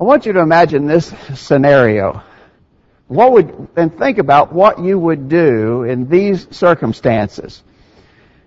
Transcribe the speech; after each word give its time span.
I 0.00 0.04
want 0.04 0.26
you 0.26 0.32
to 0.32 0.40
imagine 0.40 0.86
this 0.86 1.12
scenario. 1.34 2.22
What 3.08 3.32
would, 3.32 3.68
and 3.76 3.96
think 3.96 4.18
about 4.18 4.52
what 4.52 4.80
you 4.80 4.98
would 4.98 5.28
do 5.28 5.84
in 5.84 6.08
these 6.08 6.48
circumstances. 6.50 7.62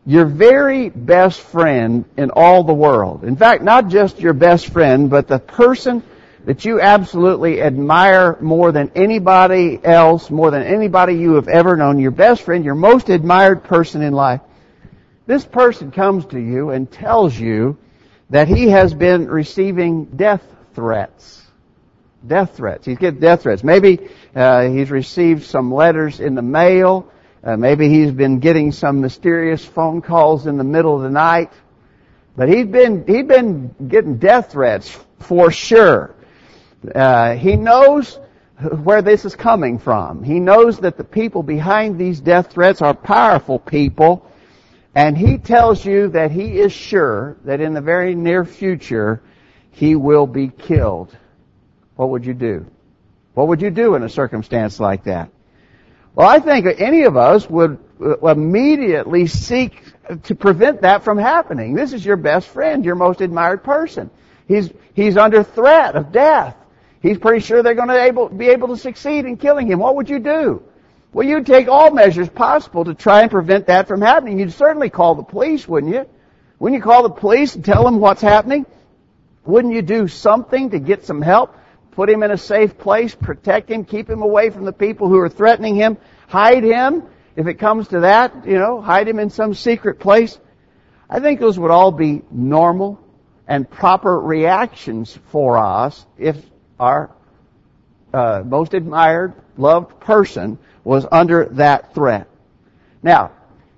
Your 0.05 0.25
very 0.25 0.89
best 0.89 1.39
friend 1.39 2.05
in 2.17 2.31
all 2.31 2.63
the 2.63 2.73
world. 2.73 3.23
In 3.23 3.35
fact, 3.35 3.63
not 3.63 3.87
just 3.87 4.19
your 4.19 4.33
best 4.33 4.67
friend, 4.67 5.09
but 5.09 5.27
the 5.27 5.39
person 5.39 6.03
that 6.45 6.65
you 6.65 6.79
absolutely 6.81 7.61
admire 7.61 8.37
more 8.41 8.71
than 8.71 8.91
anybody 8.95 9.79
else, 9.83 10.29
more 10.29 10.51
than 10.51 10.63
anybody 10.63 11.13
you 11.15 11.35
have 11.35 11.47
ever 11.47 11.75
known, 11.75 11.99
your 11.99 12.11
best 12.11 12.43
friend, 12.43 12.65
your 12.65 12.75
most 12.75 13.09
admired 13.09 13.63
person 13.63 14.01
in 14.01 14.13
life. 14.13 14.41
This 15.25 15.45
person 15.45 15.91
comes 15.91 16.25
to 16.27 16.39
you 16.39 16.69
and 16.69 16.91
tells 16.91 17.37
you 17.37 17.77
that 18.29 18.47
he 18.47 18.69
has 18.69 18.93
been 18.93 19.27
receiving 19.27 20.05
death 20.05 20.43
threats. 20.75 21.41
Death 22.25 22.55
threats. 22.55 22.85
He's 22.85 22.97
getting 22.97 23.19
death 23.19 23.43
threats. 23.43 23.63
Maybe 23.63 24.09
uh, 24.35 24.63
he's 24.69 24.91
received 24.91 25.43
some 25.43 25.73
letters 25.73 26.19
in 26.19 26.35
the 26.35 26.41
mail. 26.41 27.11
Uh, 27.43 27.55
maybe 27.55 27.89
he's 27.89 28.11
been 28.11 28.39
getting 28.39 28.71
some 28.71 29.01
mysterious 29.01 29.63
phone 29.63 30.01
calls 30.01 30.47
in 30.47 30.57
the 30.57 30.63
middle 30.63 30.95
of 30.95 31.03
the 31.03 31.09
night. 31.09 31.51
But 32.35 32.49
he's 32.49 32.65
been 32.65 33.05
he's 33.07 33.25
been 33.25 33.73
getting 33.87 34.17
death 34.17 34.51
threats 34.51 34.97
for 35.19 35.51
sure. 35.51 36.15
Uh, 36.93 37.35
he 37.35 37.55
knows 37.55 38.19
where 38.83 39.01
this 39.01 39.25
is 39.25 39.35
coming 39.35 39.79
from. 39.79 40.23
He 40.23 40.39
knows 40.39 40.79
that 40.79 40.97
the 40.97 41.03
people 41.03 41.43
behind 41.43 41.97
these 41.97 42.19
death 42.19 42.51
threats 42.51 42.81
are 42.81 42.93
powerful 42.93 43.59
people, 43.59 44.29
and 44.93 45.17
he 45.17 45.37
tells 45.37 45.85
you 45.85 46.09
that 46.09 46.31
he 46.31 46.59
is 46.59 46.71
sure 46.71 47.37
that 47.45 47.61
in 47.61 47.73
the 47.73 47.81
very 47.81 48.15
near 48.15 48.45
future 48.45 49.21
he 49.75 49.95
will 49.95 50.25
be 50.25 50.47
killed. 50.47 51.15
What 51.97 52.09
would 52.09 52.25
you 52.25 52.33
do? 52.33 52.65
What 53.33 53.49
would 53.49 53.61
you 53.61 53.69
do 53.69 53.95
in 53.95 54.03
a 54.03 54.09
circumstance 54.09 54.79
like 54.79 55.03
that? 55.03 55.29
Well, 56.15 56.27
I 56.27 56.39
think 56.39 56.65
any 56.79 57.03
of 57.03 57.17
us 57.17 57.49
would 57.49 57.77
uh, 58.01 58.17
immediately 58.25 59.27
seek 59.27 59.83
to 60.23 60.33
prevent 60.35 60.81
that 60.83 61.03
from 61.03 61.17
happening. 61.17 61.73
This 61.73 61.91
is 61.91 62.05
your 62.05 62.15
best 62.15 62.47
friend, 62.47 62.85
your 62.85 62.95
most 62.95 63.19
admired 63.19 63.65
person. 63.65 64.09
He's, 64.47 64.71
he's 64.93 65.17
under 65.17 65.43
threat 65.43 65.95
of 65.95 66.13
death. 66.13 66.55
He's 67.01 67.17
pretty 67.17 67.41
sure 67.41 67.61
they're 67.61 67.75
going 67.75 67.89
to 67.89 68.01
able, 68.01 68.29
be 68.29 68.47
able 68.47 68.69
to 68.69 68.77
succeed 68.77 69.25
in 69.25 69.35
killing 69.35 69.67
him. 69.67 69.79
What 69.79 69.97
would 69.97 70.09
you 70.09 70.19
do? 70.19 70.63
Well, 71.11 71.27
you'd 71.27 71.45
take 71.45 71.67
all 71.67 71.91
measures 71.91 72.29
possible 72.29 72.85
to 72.85 72.93
try 72.93 73.23
and 73.23 73.31
prevent 73.31 73.67
that 73.67 73.89
from 73.89 74.01
happening. 74.01 74.39
You'd 74.39 74.53
certainly 74.53 74.89
call 74.89 75.15
the 75.15 75.23
police, 75.23 75.67
wouldn't 75.67 75.93
you? 75.93 76.05
Wouldn't 76.59 76.79
you 76.79 76.83
call 76.83 77.03
the 77.03 77.09
police 77.09 77.55
and 77.55 77.65
tell 77.65 77.83
them 77.83 77.99
what's 77.99 78.21
happening? 78.21 78.65
Wouldn't 79.45 79.73
you 79.73 79.81
do 79.81 80.07
something 80.07 80.71
to 80.71 80.79
get 80.79 81.05
some 81.05 81.21
help? 81.21 81.55
Put 81.91 82.09
him 82.09 82.23
in 82.23 82.31
a 82.31 82.37
safe 82.37 82.77
place, 82.77 83.15
protect 83.15 83.71
him, 83.71 83.85
keep 83.85 84.09
him 84.09 84.21
away 84.21 84.49
from 84.49 84.65
the 84.65 84.73
people 84.73 85.07
who 85.07 85.19
are 85.19 85.29
threatening 85.29 85.75
him, 85.75 85.97
hide 86.27 86.63
him, 86.63 87.03
if 87.35 87.47
it 87.47 87.55
comes 87.55 87.89
to 87.89 88.01
that, 88.01 88.45
you 88.45 88.57
know, 88.57 88.81
hide 88.81 89.07
him 89.07 89.19
in 89.19 89.29
some 89.29 89.53
secret 89.53 89.99
place. 89.99 90.37
I 91.09 91.19
think 91.19 91.39
those 91.39 91.59
would 91.59 91.71
all 91.71 91.91
be 91.91 92.21
normal 92.31 92.99
and 93.47 93.69
proper 93.69 94.19
reactions 94.19 95.17
for 95.31 95.57
us 95.57 96.05
if 96.17 96.37
our 96.79 97.11
uh, 98.13 98.43
most 98.45 98.73
admired, 98.73 99.33
loved 99.57 99.99
person 99.99 100.57
was 100.83 101.05
under 101.11 101.45
that 101.51 101.93
threat. 101.93 102.27
Now, 103.03 103.31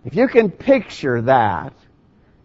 if 0.05 0.15
you 0.15 0.27
can 0.27 0.51
picture 0.51 1.21
that 1.23 1.73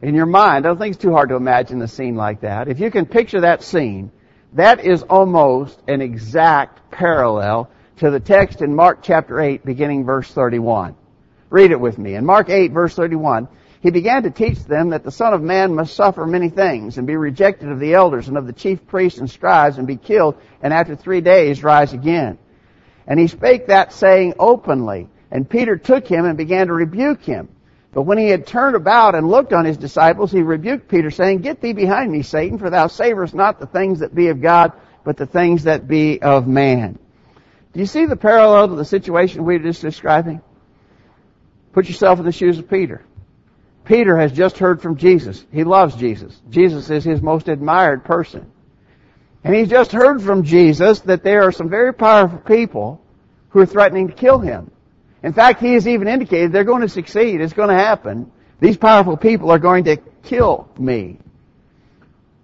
in 0.03 0.17
your 0.17 0.27
mind, 0.27 0.67
I 0.67 0.69
don't 0.69 0.79
think 0.79 0.95
it's 0.95 1.03
too 1.03 1.13
hard 1.13 1.29
to 1.29 1.37
imagine 1.37 1.81
a 1.81 1.89
scene 1.89 2.17
like 2.17 2.41
that. 2.41 2.67
If 2.67 2.81
you 2.81 2.91
can 2.91 3.07
picture 3.07 3.43
that 3.43 3.63
scene, 3.63 4.11
that 4.55 4.85
is 4.85 5.05
almost 5.05 5.79
an 5.87 6.03
exact 6.03 6.91
parallel 6.91 7.71
to 7.99 8.11
the 8.11 8.19
text 8.19 8.63
in 8.63 8.75
Mark 8.75 8.99
chapter 9.03 9.41
8, 9.41 9.65
beginning 9.65 10.05
verse 10.05 10.29
31. 10.29 10.97
Read 11.51 11.71
it 11.71 11.79
with 11.79 11.99
me. 11.99 12.15
In 12.15 12.27
Mark 12.27 12.51
8, 12.51 12.73
verse 12.73 12.95
31, 12.97 13.47
he 13.81 13.91
began 13.91 14.25
to 14.25 14.31
teach 14.31 14.59
them 14.65 14.91
that 14.91 15.05
the 15.05 15.13
Son 15.13 15.35
of 15.35 15.41
Man 15.41 15.75
must 15.75 15.95
suffer 15.95 16.27
many 16.27 16.49
things 16.49 16.99
and 16.99 17.07
be 17.07 17.17
rejected 17.17 17.71
of 17.71 17.79
the 17.79 17.95
elders 17.95 18.27
and 18.27 18.37
of 18.37 18.47
the 18.47 18.53
chief 18.53 18.85
priests 18.89 19.21
and 19.21 19.31
scribes 19.31 19.79
and 19.79 19.87
be 19.87 19.97
killed 19.97 20.37
and 20.63 20.73
after 20.73 20.97
three 20.97 21.21
days 21.21 21.63
rise 21.63 21.93
again. 21.93 22.39
And 23.07 23.21
he 23.21 23.29
spake 23.29 23.69
that 23.69 23.93
saying 23.93 24.35
openly. 24.39 25.09
And 25.31 25.49
Peter 25.49 25.77
took 25.77 26.09
him 26.09 26.25
and 26.25 26.37
began 26.37 26.67
to 26.67 26.73
rebuke 26.73 27.23
him. 27.23 27.49
But 27.93 28.03
when 28.03 28.17
he 28.17 28.29
had 28.29 28.47
turned 28.47 28.75
about 28.75 29.15
and 29.15 29.29
looked 29.29 29.53
on 29.53 29.67
his 29.67 29.77
disciples, 29.77 30.33
he 30.33 30.43
rebuked 30.43 30.89
Peter, 30.89 31.11
saying, 31.11 31.41
Get 31.43 31.61
thee 31.61 31.75
behind 31.75 32.11
me, 32.11 32.23
Satan, 32.23 32.59
for 32.59 32.71
thou 32.71 32.87
savorest 32.87 33.35
not 33.35 33.61
the 33.61 33.67
things 33.67 34.01
that 34.01 34.15
be 34.15 34.29
of 34.29 34.41
God, 34.41 34.73
but 35.05 35.19
the 35.19 35.27
things 35.27 35.65
that 35.65 35.87
be 35.87 36.21
of 36.23 36.49
man. 36.49 36.99
Do 37.73 37.81
you 37.81 37.87
see 37.87 38.07
the 38.07 38.17
parallel 38.17 38.69
to 38.69 38.77
the 38.77 38.85
situation 38.85 39.45
we 39.45 39.59
were 39.59 39.65
just 39.65 39.83
describing? 39.83 40.41
Put 41.73 41.87
yourself 41.87 42.19
in 42.19 42.25
the 42.25 42.33
shoes 42.33 42.59
of 42.59 42.69
Peter. 42.69 43.05
Peter 43.85 44.17
has 44.17 44.33
just 44.33 44.59
heard 44.59 44.81
from 44.81 44.97
Jesus. 44.97 45.45
He 45.53 45.65
loves 45.65 45.95
Jesus. 45.97 46.41
Jesus 46.49 46.89
is 46.89 47.05
his 47.05 47.21
most 47.21 47.49
admired 47.49 48.05
person. 48.05 48.51
And 49.45 49.55
he's 49.55 49.69
just 49.69 49.93
heard 49.93 50.23
from 50.23 50.45
Jesus 50.45 51.01
that 51.01 51.25
there 51.25 51.43
are 51.43 51.53
some 51.53 51.69
very 51.69 51.93
powerful 51.93 52.39
people 52.39 53.03
who 53.51 53.61
are 53.61 53.67
threatening 53.67 54.09
to 54.09 54.15
kill 54.15 54.39
him. 54.39 54.71
In 55.23 55.33
fact, 55.33 55.61
he 55.61 55.75
has 55.75 55.87
even 55.87 56.09
indicated 56.09 56.53
they're 56.53 56.65
going 56.65 56.83
to 56.83 56.89
succeed. 56.89 57.41
It's 57.41 57.53
going 57.53 57.69
to 57.69 57.75
happen. 57.75 58.31
These 58.61 58.77
powerful 58.77 59.17
people 59.17 59.51
are 59.51 59.59
going 59.59 59.85
to 59.85 59.97
kill 60.23 60.69
me. 60.79 61.19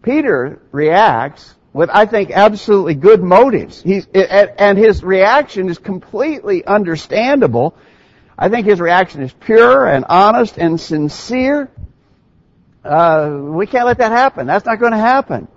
Peter 0.02 0.62
reacts 0.70 1.54
with, 1.72 1.90
I 1.92 2.06
think, 2.06 2.30
absolutely 2.30 2.94
good 2.94 3.22
motives. 3.22 3.82
He's, 3.82 4.06
and 4.06 4.78
his 4.78 5.02
reaction 5.02 5.68
is 5.68 5.78
completely 5.78 6.64
understandable 6.64 7.76
I 8.38 8.48
think 8.48 8.66
his 8.66 8.80
reaction 8.80 9.22
is 9.22 9.32
pure 9.32 9.86
and 9.86 10.04
honest 10.08 10.58
and 10.58 10.80
sincere. 10.80 11.68
Uh, 12.84 13.36
we 13.42 13.66
can't 13.66 13.84
let 13.84 13.98
that 13.98 14.12
happen. 14.12 14.46
That's 14.46 14.64
not 14.64 14.78
going 14.78 14.92
to 14.92 14.98
happen. 14.98 15.48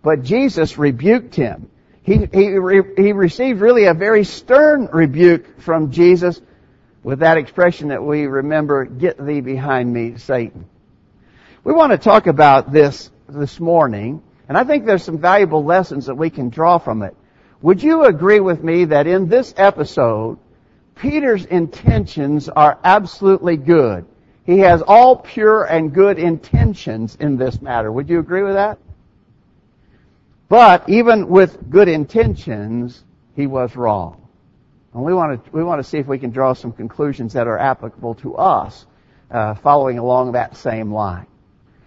But 0.00 0.22
Jesus 0.22 0.78
rebuked 0.78 1.34
him. 1.34 1.68
He, 2.04 2.28
he, 2.32 2.58
he 2.96 3.12
received 3.12 3.60
really 3.60 3.86
a 3.86 3.94
very 3.94 4.24
stern 4.24 4.88
rebuke 4.92 5.60
from 5.60 5.90
Jesus 5.90 6.40
with 7.02 7.20
that 7.20 7.38
expression 7.38 7.88
that 7.88 8.02
we 8.02 8.26
remember, 8.26 8.84
get 8.84 9.24
thee 9.24 9.40
behind 9.40 9.92
me, 9.92 10.18
Satan. 10.18 10.66
We 11.64 11.72
want 11.72 11.92
to 11.92 11.98
talk 11.98 12.26
about 12.26 12.72
this 12.72 13.10
this 13.26 13.58
morning, 13.58 14.22
and 14.48 14.58
I 14.58 14.64
think 14.64 14.84
there's 14.84 15.02
some 15.02 15.18
valuable 15.18 15.64
lessons 15.64 16.06
that 16.06 16.14
we 16.14 16.28
can 16.28 16.50
draw 16.50 16.76
from 16.76 17.02
it. 17.02 17.16
Would 17.62 17.82
you 17.82 18.04
agree 18.04 18.40
with 18.40 18.62
me 18.62 18.84
that 18.86 19.06
in 19.06 19.30
this 19.30 19.54
episode, 19.56 20.38
Peter's 20.94 21.46
intentions 21.46 22.50
are 22.50 22.78
absolutely 22.84 23.56
good. 23.56 24.04
He 24.44 24.58
has 24.58 24.82
all 24.82 25.16
pure 25.16 25.64
and 25.64 25.94
good 25.94 26.18
intentions 26.18 27.16
in 27.18 27.38
this 27.38 27.62
matter. 27.62 27.90
Would 27.90 28.10
you 28.10 28.18
agree 28.18 28.42
with 28.42 28.54
that? 28.54 28.78
But 30.54 30.88
even 30.88 31.26
with 31.30 31.68
good 31.68 31.88
intentions, 31.88 33.02
he 33.34 33.48
was 33.48 33.74
wrong. 33.74 34.28
And 34.92 35.02
we 35.02 35.12
want 35.12 35.44
to, 35.44 35.50
we 35.50 35.64
want 35.64 35.82
to 35.82 35.82
see 35.82 35.98
if 35.98 36.06
we 36.06 36.16
can 36.16 36.30
draw 36.30 36.52
some 36.52 36.70
conclusions 36.70 37.32
that 37.32 37.48
are 37.48 37.58
applicable 37.58 38.14
to 38.14 38.36
us, 38.36 38.86
uh, 39.32 39.54
following 39.54 39.98
along 39.98 40.30
that 40.30 40.56
same 40.56 40.92
line. 40.92 41.26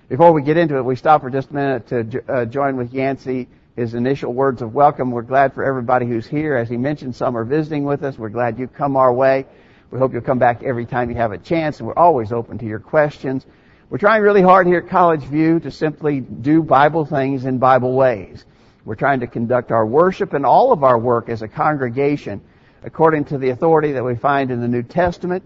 Before 0.10 0.34
we 0.34 0.42
get 0.42 0.58
into 0.58 0.76
it, 0.76 0.82
we 0.84 0.98
stop 0.98 1.22
for 1.22 1.30
just 1.30 1.52
a 1.52 1.54
minute 1.54 1.88
to 1.88 2.24
uh, 2.28 2.44
join 2.44 2.76
with 2.76 2.92
Yancey 2.92 3.48
his 3.78 3.94
initial 3.94 4.34
words 4.34 4.62
of 4.62 4.74
welcome. 4.74 5.12
We're 5.12 5.22
glad 5.22 5.54
for 5.54 5.64
everybody 5.64 6.06
who's 6.06 6.28
here. 6.28 6.58
As 6.58 6.68
he 6.68 6.76
mentioned, 6.76 7.16
some 7.16 7.38
are 7.38 7.46
visiting 7.46 7.86
with 7.86 8.04
us. 8.04 8.18
We're 8.18 8.28
glad 8.28 8.60
you 8.60 8.68
come 8.68 8.98
our 8.98 9.14
way. 9.14 9.46
We 9.92 10.00
hope 10.00 10.12
you'll 10.12 10.24
come 10.24 10.40
back 10.40 10.62
every 10.64 10.86
time 10.86 11.10
you 11.10 11.16
have 11.16 11.32
a 11.32 11.38
chance, 11.38 11.80
and 11.80 11.88
we're 11.88 11.96
always 11.96 12.34
open 12.34 12.58
to 12.58 12.66
your 12.66 12.80
questions. 12.80 13.46
We're 13.90 13.98
trying 13.98 14.24
really 14.24 14.42
hard 14.42 14.68
here 14.68 14.80
at 14.80 14.90
College 14.90 15.24
View 15.24 15.62
to 15.62 15.72
simply 15.72 16.20
do 16.20 16.62
Bible 16.62 17.06
things 17.06 17.46
in 17.46 17.60
Bible 17.60 17.94
ways. 17.94 18.44
We're 18.88 18.96
trying 18.96 19.20
to 19.20 19.28
conduct 19.28 19.74
our 19.74 19.86
worship 19.86 20.32
and 20.32 20.46
all 20.46 20.72
of 20.72 20.82
our 20.86 20.98
work 20.98 21.28
as 21.28 21.42
a 21.42 21.48
congregation 21.50 22.40
according 22.84 23.26
to 23.26 23.38
the 23.38 23.50
authority 23.50 23.92
that 23.92 24.04
we 24.06 24.16
find 24.16 24.50
in 24.50 24.62
the 24.62 24.68
New 24.70 24.82
Testament. 24.82 25.44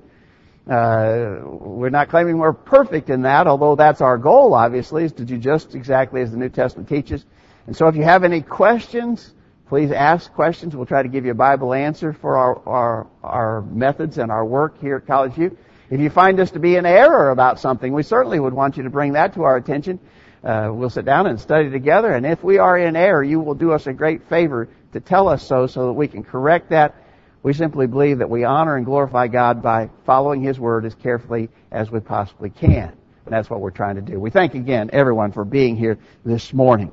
Uh, 0.69 1.39
we're 1.43 1.89
not 1.89 2.09
claiming 2.09 2.37
we're 2.37 2.53
perfect 2.53 3.09
in 3.09 3.23
that, 3.23 3.47
although 3.47 3.75
that's 3.75 3.99
our 3.99 4.19
goal, 4.19 4.53
obviously, 4.53 5.05
is 5.05 5.13
to 5.13 5.25
do 5.25 5.39
just 5.39 5.73
exactly 5.73 6.21
as 6.21 6.29
the 6.29 6.37
New 6.37 6.49
Testament 6.49 6.87
teaches. 6.87 7.25
And 7.65 7.75
so 7.75 7.87
if 7.87 7.95
you 7.95 8.03
have 8.03 8.23
any 8.23 8.43
questions, 8.43 9.33
please 9.69 9.91
ask 9.91 10.31
questions. 10.33 10.75
We'll 10.75 10.85
try 10.85 11.01
to 11.01 11.09
give 11.09 11.25
you 11.25 11.31
a 11.31 11.33
Bible 11.33 11.73
answer 11.73 12.13
for 12.13 12.37
our, 12.37 12.61
our, 12.67 13.07
our 13.23 13.61
methods 13.63 14.19
and 14.19 14.31
our 14.31 14.45
work 14.45 14.79
here 14.79 14.97
at 14.97 15.07
College 15.07 15.33
View. 15.33 15.57
If 15.89 15.99
you 15.99 16.11
find 16.11 16.39
us 16.39 16.51
to 16.51 16.59
be 16.59 16.75
in 16.75 16.85
error 16.85 17.31
about 17.31 17.59
something, 17.59 17.91
we 17.91 18.03
certainly 18.03 18.39
would 18.39 18.53
want 18.53 18.77
you 18.77 18.83
to 18.83 18.91
bring 18.91 19.13
that 19.13 19.33
to 19.33 19.43
our 19.45 19.55
attention. 19.55 19.99
Uh, 20.43 20.69
we'll 20.73 20.89
sit 20.89 21.05
down 21.05 21.27
and 21.27 21.39
study 21.39 21.69
together, 21.69 22.11
and 22.11 22.25
if 22.25 22.43
we 22.43 22.57
are 22.57 22.77
in 22.77 22.95
error, 22.95 23.23
you 23.23 23.39
will 23.39 23.53
do 23.53 23.71
us 23.73 23.85
a 23.85 23.93
great 23.93 24.27
favor 24.27 24.67
to 24.93 24.99
tell 24.99 25.27
us 25.27 25.45
so 25.45 25.67
so 25.67 25.87
that 25.87 25.93
we 25.93 26.07
can 26.07 26.23
correct 26.23 26.71
that. 26.71 26.95
We 27.43 27.53
simply 27.53 27.87
believe 27.87 28.19
that 28.19 28.29
we 28.29 28.43
honor 28.43 28.75
and 28.75 28.85
glorify 28.85 29.27
God 29.27 29.61
by 29.61 29.89
following 30.05 30.41
His 30.41 30.59
Word 30.59 30.85
as 30.85 30.95
carefully 30.95 31.49
as 31.71 31.91
we 31.91 31.99
possibly 31.99 32.49
can. 32.49 32.95
And 33.25 33.33
that's 33.33 33.49
what 33.49 33.61
we're 33.61 33.71
trying 33.71 33.95
to 33.95 34.01
do. 34.01 34.19
We 34.19 34.31
thank 34.31 34.55
again 34.55 34.89
everyone 34.93 35.31
for 35.31 35.45
being 35.45 35.75
here 35.75 35.99
this 36.25 36.53
morning. 36.53 36.91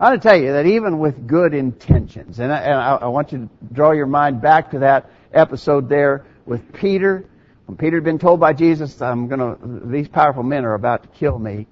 I 0.00 0.10
want 0.10 0.22
to 0.22 0.28
tell 0.28 0.38
you 0.38 0.52
that 0.52 0.66
even 0.66 0.98
with 0.98 1.26
good 1.26 1.54
intentions, 1.54 2.38
and 2.38 2.52
I, 2.52 2.58
and 2.60 2.74
I 2.74 3.06
want 3.08 3.32
you 3.32 3.38
to 3.38 3.74
draw 3.74 3.92
your 3.92 4.06
mind 4.06 4.40
back 4.40 4.70
to 4.70 4.80
that 4.80 5.10
episode 5.32 5.88
there 5.88 6.24
with 6.46 6.72
Peter. 6.72 7.24
When 7.66 7.76
Peter 7.76 7.96
had 7.96 8.04
been 8.04 8.18
told 8.18 8.38
by 8.38 8.52
Jesus, 8.52 9.00
I'm 9.02 9.28
gonna, 9.28 9.56
these 9.84 10.08
powerful 10.08 10.42
men 10.42 10.64
are 10.64 10.74
about 10.74 11.02
to 11.02 11.08
kill 11.08 11.38
me. 11.38 11.66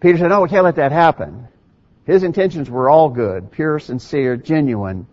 Peter 0.00 0.18
said, 0.18 0.28
no, 0.28 0.42
we 0.42 0.48
can't 0.48 0.64
let 0.64 0.76
that 0.76 0.92
happen. 0.92 1.48
His 2.04 2.22
intentions 2.22 2.70
were 2.70 2.88
all 2.88 3.10
good, 3.10 3.50
pure, 3.50 3.78
sincere, 3.78 4.36
genuine, 4.36 5.06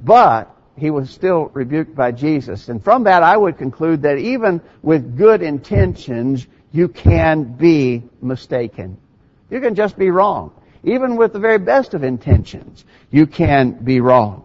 but 0.00 0.54
he 0.76 0.90
was 0.90 1.10
still 1.10 1.50
rebuked 1.52 1.94
by 1.94 2.12
Jesus. 2.12 2.68
And 2.68 2.82
from 2.82 3.04
that 3.04 3.22
I 3.22 3.36
would 3.36 3.58
conclude 3.58 4.02
that 4.02 4.18
even 4.18 4.60
with 4.82 5.16
good 5.16 5.42
intentions, 5.42 6.46
you 6.72 6.88
can 6.88 7.44
be 7.44 8.02
mistaken. 8.20 8.96
You 9.50 9.60
can 9.60 9.74
just 9.74 9.98
be 9.98 10.10
wrong. 10.10 10.52
Even 10.82 11.16
with 11.16 11.32
the 11.32 11.38
very 11.38 11.58
best 11.58 11.94
of 11.94 12.02
intentions, 12.02 12.84
you 13.10 13.26
can 13.26 13.72
be 13.72 14.00
wrong. 14.00 14.44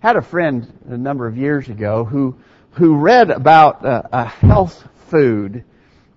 Had 0.00 0.16
a 0.16 0.22
friend 0.22 0.72
a 0.88 0.96
number 0.96 1.26
of 1.26 1.36
years 1.36 1.68
ago 1.68 2.04
who, 2.04 2.38
who 2.70 2.96
read 2.96 3.30
about 3.30 3.84
a, 3.84 4.08
a 4.12 4.24
health 4.24 4.86
food 5.08 5.64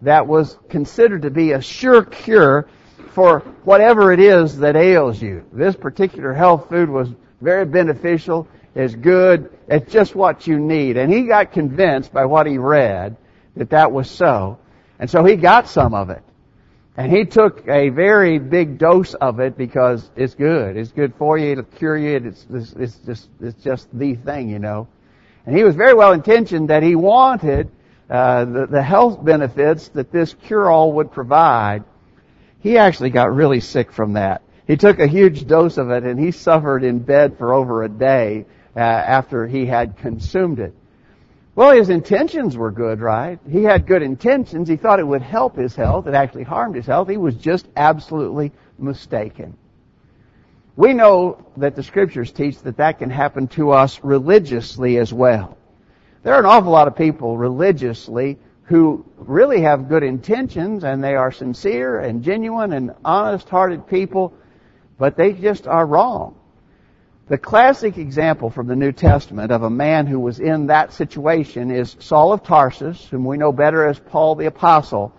that 0.03 0.27
was 0.27 0.57
considered 0.69 1.23
to 1.23 1.31
be 1.31 1.51
a 1.51 1.61
sure 1.61 2.03
cure 2.03 2.69
for 3.11 3.39
whatever 3.63 4.11
it 4.11 4.19
is 4.19 4.57
that 4.59 4.75
ails 4.75 5.21
you. 5.21 5.45
This 5.51 5.75
particular 5.75 6.33
health 6.33 6.69
food 6.69 6.89
was 6.89 7.09
very 7.41 7.65
beneficial, 7.65 8.47
It's 8.75 8.95
good, 8.95 9.49
it's 9.67 9.91
just 9.91 10.15
what 10.15 10.47
you 10.47 10.59
need. 10.59 10.97
And 10.97 11.11
he 11.11 11.23
got 11.23 11.51
convinced 11.51 12.13
by 12.13 12.25
what 12.25 12.47
he 12.47 12.57
read 12.57 13.17
that 13.55 13.71
that 13.71 13.91
was 13.91 14.09
so. 14.09 14.59
And 14.99 15.09
so 15.09 15.25
he 15.25 15.35
got 15.35 15.67
some 15.67 15.93
of 15.93 16.09
it. 16.09 16.21
And 16.95 17.11
he 17.11 17.25
took 17.25 17.67
a 17.67 17.89
very 17.89 18.37
big 18.37 18.77
dose 18.77 19.13
of 19.13 19.39
it 19.39 19.57
because 19.57 20.09
it's 20.15 20.35
good. 20.35 20.77
It's 20.77 20.91
good 20.91 21.15
for 21.15 21.37
you. 21.37 21.53
It'll 21.53 21.63
cure 21.63 21.97
you. 21.97 22.17
It's, 22.17 22.45
it's, 22.49 22.73
it's 22.73 22.95
just, 22.97 23.29
it's 23.39 23.63
just 23.63 23.87
the 23.97 24.15
thing, 24.15 24.49
you 24.49 24.59
know. 24.59 24.87
And 25.45 25.55
he 25.55 25.63
was 25.63 25.75
very 25.75 25.93
well 25.93 26.11
intentioned 26.11 26.69
that 26.69 26.83
he 26.83 26.95
wanted 26.95 27.71
uh, 28.09 28.45
the, 28.45 28.67
the 28.67 28.83
health 28.83 29.23
benefits 29.23 29.87
that 29.89 30.11
this 30.11 30.35
cure-all 30.45 30.93
would 30.93 31.11
provide. 31.11 31.83
He 32.61 32.77
actually 32.77 33.09
got 33.09 33.33
really 33.33 33.59
sick 33.59 33.91
from 33.91 34.13
that. 34.13 34.41
He 34.67 34.77
took 34.77 34.99
a 34.99 35.07
huge 35.07 35.47
dose 35.47 35.77
of 35.77 35.89
it 35.89 36.03
and 36.03 36.19
he 36.19 36.31
suffered 36.31 36.83
in 36.83 36.99
bed 36.99 37.37
for 37.37 37.53
over 37.53 37.83
a 37.83 37.89
day 37.89 38.45
uh, 38.75 38.79
after 38.79 39.47
he 39.47 39.65
had 39.65 39.97
consumed 39.97 40.59
it. 40.59 40.73
Well, 41.55 41.75
his 41.75 41.89
intentions 41.89 42.55
were 42.55 42.71
good, 42.71 43.01
right? 43.01 43.37
He 43.49 43.63
had 43.63 43.85
good 43.85 44.01
intentions. 44.01 44.69
He 44.69 44.77
thought 44.77 44.99
it 44.99 45.07
would 45.07 45.21
help 45.21 45.57
his 45.57 45.75
health. 45.75 46.07
It 46.07 46.13
actually 46.13 46.43
harmed 46.43 46.75
his 46.75 46.85
health. 46.85 47.09
He 47.09 47.17
was 47.17 47.35
just 47.35 47.67
absolutely 47.75 48.53
mistaken. 48.77 49.57
We 50.77 50.93
know 50.93 51.45
that 51.57 51.75
the 51.75 51.83
scriptures 51.83 52.31
teach 52.31 52.59
that 52.59 52.77
that 52.77 52.99
can 52.99 53.09
happen 53.09 53.47
to 53.49 53.71
us 53.71 54.01
religiously 54.03 54.97
as 54.97 55.11
well. 55.11 55.57
There 56.23 56.33
are 56.33 56.39
an 56.39 56.45
awful 56.45 56.71
lot 56.71 56.87
of 56.87 56.95
people 56.95 57.37
religiously 57.37 58.37
who 58.71 59.03
really 59.17 59.63
have 59.63 59.89
good 59.89 60.01
intentions 60.01 60.85
and 60.85 61.03
they 61.03 61.13
are 61.13 61.29
sincere 61.29 61.99
and 61.99 62.23
genuine 62.23 62.71
and 62.71 62.95
honest 63.03 63.49
hearted 63.49 63.85
people, 63.85 64.33
but 64.97 65.17
they 65.17 65.33
just 65.33 65.67
are 65.67 65.85
wrong. 65.85 66.37
The 67.27 67.37
classic 67.37 67.97
example 67.97 68.49
from 68.49 68.67
the 68.67 68.75
New 68.77 68.93
Testament 68.93 69.51
of 69.51 69.63
a 69.63 69.69
man 69.69 70.07
who 70.07 70.21
was 70.21 70.39
in 70.39 70.67
that 70.67 70.93
situation 70.93 71.69
is 71.69 71.97
Saul 71.99 72.31
of 72.31 72.43
Tarsus, 72.43 73.05
whom 73.09 73.25
we 73.25 73.35
know 73.35 73.51
better 73.51 73.85
as 73.85 73.99
Paul 73.99 74.35
the 74.35 74.45
Apostle. 74.45 75.13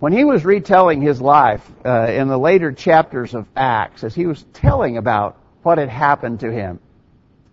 When 0.00 0.12
he 0.12 0.24
was 0.24 0.44
retelling 0.44 1.00
his 1.00 1.20
life 1.20 1.64
uh, 1.86 2.08
in 2.08 2.26
the 2.26 2.38
later 2.38 2.72
chapters 2.72 3.34
of 3.34 3.46
Acts, 3.54 4.02
as 4.02 4.16
he 4.16 4.26
was 4.26 4.44
telling 4.52 4.96
about 4.96 5.38
what 5.62 5.78
had 5.78 5.88
happened 5.88 6.40
to 6.40 6.50
him, 6.50 6.80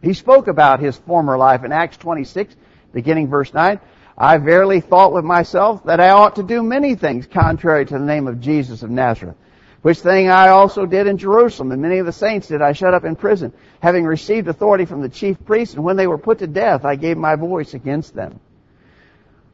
he 0.01 0.13
spoke 0.13 0.47
about 0.47 0.79
his 0.79 0.97
former 0.97 1.37
life 1.37 1.63
in 1.63 1.71
Acts 1.71 1.97
26, 1.97 2.55
beginning 2.91 3.27
verse 3.27 3.53
9. 3.53 3.79
I 4.19 4.37
verily 4.37 4.81
thought 4.81 5.13
with 5.13 5.23
myself 5.23 5.85
that 5.85 6.01
I 6.01 6.09
ought 6.09 6.35
to 6.35 6.43
do 6.43 6.61
many 6.61 6.95
things 6.95 7.25
contrary 7.25 7.85
to 7.85 7.93
the 7.93 7.99
name 7.99 8.27
of 8.27 8.41
Jesus 8.41 8.83
of 8.83 8.89
Nazareth. 8.89 9.37
Which 9.81 9.99
thing 9.99 10.29
I 10.29 10.49
also 10.49 10.85
did 10.85 11.07
in 11.07 11.17
Jerusalem, 11.17 11.71
and 11.71 11.81
many 11.81 11.99
of 11.99 12.05
the 12.05 12.11
saints 12.11 12.47
did 12.47 12.61
I 12.61 12.73
shut 12.73 12.93
up 12.93 13.05
in 13.05 13.15
prison, 13.15 13.53
having 13.79 14.03
received 14.03 14.49
authority 14.49 14.83
from 14.83 15.01
the 15.01 15.07
chief 15.07 15.37
priests, 15.45 15.75
and 15.75 15.85
when 15.85 15.95
they 15.95 16.07
were 16.07 16.17
put 16.17 16.39
to 16.39 16.47
death, 16.47 16.83
I 16.83 16.97
gave 16.97 17.15
my 17.15 17.35
voice 17.35 17.73
against 17.73 18.13
them. 18.13 18.41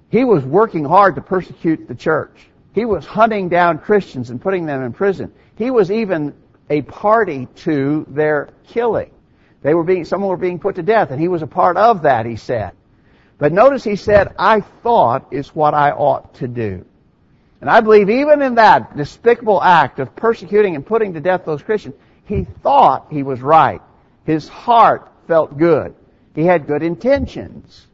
He 0.10 0.24
was 0.24 0.44
working 0.44 0.84
hard 0.84 1.14
to 1.16 1.22
persecute 1.22 1.88
the 1.88 1.94
church. 1.94 2.48
He 2.74 2.86
was 2.86 3.06
hunting 3.06 3.50
down 3.50 3.78
Christians 3.78 4.32
and 4.32 4.42
putting 4.42 4.66
them 4.66 4.82
in 4.82 4.94
prison. 4.94 5.32
He 5.58 5.70
was 5.70 5.92
even 5.92 6.34
a 6.72 6.82
party 6.82 7.48
to 7.58 8.06
their 8.10 8.50
killing. 8.68 9.12
They 9.62 9.76
were 9.76 9.84
being, 9.84 10.06
some 10.06 10.24
were 10.24 10.38
being 10.38 10.58
put 10.58 10.76
to 10.76 10.84
death, 10.84 11.12
and 11.12 11.22
he 11.22 11.28
was 11.28 11.44
a 11.44 11.48
part 11.48 11.78
of 11.78 12.02
that, 12.02 12.26
he 12.26 12.36
said. 12.36 12.72
But 13.38 13.52
notice 13.52 13.84
he 13.84 13.96
said, 13.96 14.34
I 14.40 14.62
thought 14.62 15.28
is 15.32 15.54
what 15.56 15.74
I 15.74 15.92
ought 15.92 16.36
to 16.36 16.48
do. 16.48 16.86
And 17.62 17.70
I 17.70 17.82
believe 17.82 18.10
even 18.10 18.42
in 18.42 18.56
that 18.56 18.96
despicable 18.96 19.62
act 19.62 20.00
of 20.00 20.16
persecuting 20.16 20.76
and 20.76 20.86
putting 20.86 21.14
to 21.14 21.20
death 21.20 21.44
those 21.46 21.64
Christians, 21.64 21.96
he 22.26 22.44
thought 22.44 23.08
he 23.10 23.24
was 23.24 23.42
right. 23.42 23.82
His 24.26 24.48
heart 24.48 25.12
felt 25.28 25.58
good. 25.58 25.96
He 26.34 26.44
had 26.44 26.68
good 26.68 26.84
intentions. 26.84 27.88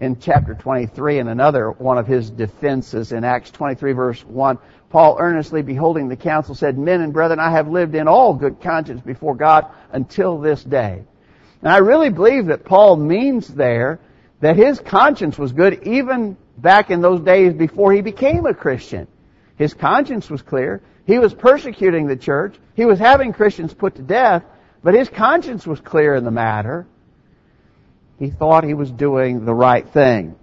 In 0.00 0.18
chapter 0.18 0.54
23, 0.54 1.18
in 1.18 1.28
another 1.28 1.70
one 1.70 1.98
of 1.98 2.06
his 2.06 2.30
defenses 2.30 3.12
in 3.12 3.22
Acts 3.22 3.50
23 3.50 3.92
verse 3.92 4.24
1, 4.24 4.58
Paul 4.88 5.16
earnestly 5.20 5.62
beholding 5.62 6.08
the 6.08 6.16
council 6.16 6.54
said, 6.54 6.78
Men 6.78 7.02
and 7.02 7.12
brethren, 7.12 7.38
I 7.38 7.50
have 7.50 7.68
lived 7.68 7.94
in 7.94 8.08
all 8.08 8.32
good 8.32 8.60
conscience 8.60 9.02
before 9.02 9.34
God 9.34 9.66
until 9.92 10.38
this 10.38 10.64
day. 10.64 11.02
And 11.60 11.70
I 11.70 11.78
really 11.78 12.08
believe 12.08 12.46
that 12.46 12.64
Paul 12.64 12.96
means 12.96 13.46
there 13.46 14.00
that 14.40 14.56
his 14.56 14.80
conscience 14.80 15.38
was 15.38 15.52
good 15.52 15.86
even 15.86 16.36
back 16.56 16.90
in 16.90 17.00
those 17.00 17.20
days 17.20 17.52
before 17.52 17.92
he 17.92 18.00
became 18.00 18.46
a 18.46 18.54
Christian. 18.54 19.06
His 19.56 19.74
conscience 19.74 20.30
was 20.30 20.42
clear. 20.42 20.82
He 21.06 21.18
was 21.18 21.34
persecuting 21.34 22.06
the 22.06 22.16
church. 22.16 22.56
He 22.74 22.86
was 22.86 22.98
having 22.98 23.32
Christians 23.32 23.74
put 23.74 23.96
to 23.96 24.02
death, 24.02 24.44
but 24.82 24.94
his 24.94 25.08
conscience 25.08 25.66
was 25.66 25.80
clear 25.80 26.14
in 26.14 26.24
the 26.24 26.30
matter. 26.30 26.86
He 28.18 28.30
thought 28.30 28.64
he 28.64 28.74
was 28.74 28.90
doing 28.90 29.44
the 29.44 29.54
right 29.54 29.86
thing. 29.88 30.36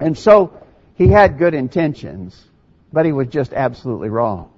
And 0.00 0.16
so 0.16 0.62
he 0.96 1.08
had 1.08 1.38
good 1.38 1.54
intentions, 1.54 2.40
but 2.92 3.06
he 3.06 3.12
was 3.12 3.28
just 3.28 3.52
absolutely 3.52 4.08
wrong. 4.08 4.50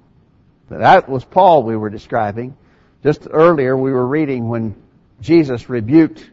That 0.71 1.09
was 1.09 1.25
Paul 1.25 1.63
we 1.63 1.77
were 1.77 1.91
describing. 1.91 2.57
Just 3.03 3.27
earlier 3.31 3.77
we 3.77 3.93
were 3.93 4.07
reading 4.07 4.49
when 4.49 4.75
Jesus 5.21 5.69
rebuked 5.69 6.29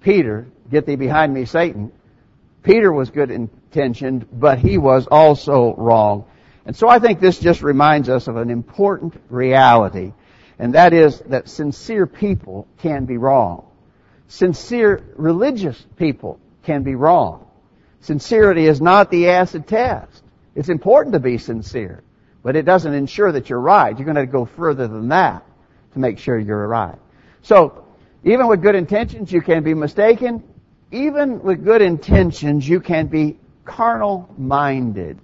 Peter, 0.00 0.46
get 0.70 0.86
thee 0.86 0.96
behind 0.96 1.32
me, 1.32 1.44
Satan. 1.44 1.92
Peter 2.62 2.92
was 2.92 3.10
good 3.10 3.30
intentioned, 3.30 4.26
but 4.32 4.58
he 4.58 4.78
was 4.78 5.06
also 5.06 5.74
wrong. 5.76 6.24
And 6.66 6.74
so 6.74 6.88
I 6.88 6.98
think 6.98 7.20
this 7.20 7.38
just 7.38 7.62
reminds 7.62 8.08
us 8.08 8.26
of 8.26 8.36
an 8.36 8.50
important 8.50 9.14
reality, 9.28 10.12
and 10.58 10.74
that 10.74 10.94
is 10.94 11.20
that 11.26 11.48
sincere 11.48 12.06
people 12.06 12.66
can 12.78 13.04
be 13.04 13.18
wrong. 13.18 13.66
Sincere 14.28 15.04
religious 15.16 15.80
people 15.96 16.40
can 16.62 16.82
be 16.82 16.94
wrong. 16.94 17.46
Sincerity 18.00 18.66
is 18.66 18.80
not 18.80 19.10
the 19.10 19.28
acid 19.28 19.66
test. 19.66 20.22
It's 20.54 20.70
important 20.70 21.12
to 21.12 21.20
be 21.20 21.36
sincere, 21.36 22.02
but 22.42 22.56
it 22.56 22.62
doesn't 22.62 22.94
ensure 22.94 23.32
that 23.32 23.50
you're 23.50 23.60
right. 23.60 23.96
You're 23.96 24.06
going 24.06 24.16
to 24.16 24.26
go 24.26 24.46
further 24.46 24.88
than 24.88 25.08
that 25.08 25.44
to 25.92 25.98
make 25.98 26.18
sure 26.18 26.38
you're 26.38 26.66
right. 26.66 26.98
So, 27.42 27.84
even 28.22 28.46
with 28.46 28.62
good 28.62 28.74
intentions, 28.74 29.30
you 29.30 29.42
can 29.42 29.62
be 29.62 29.74
mistaken 29.74 30.42
even 30.94 31.42
with 31.42 31.64
good 31.64 31.82
intentions, 31.82 32.68
you 32.68 32.80
can 32.80 33.08
be 33.08 33.36
carnal 33.64 34.32
minded. 34.38 35.18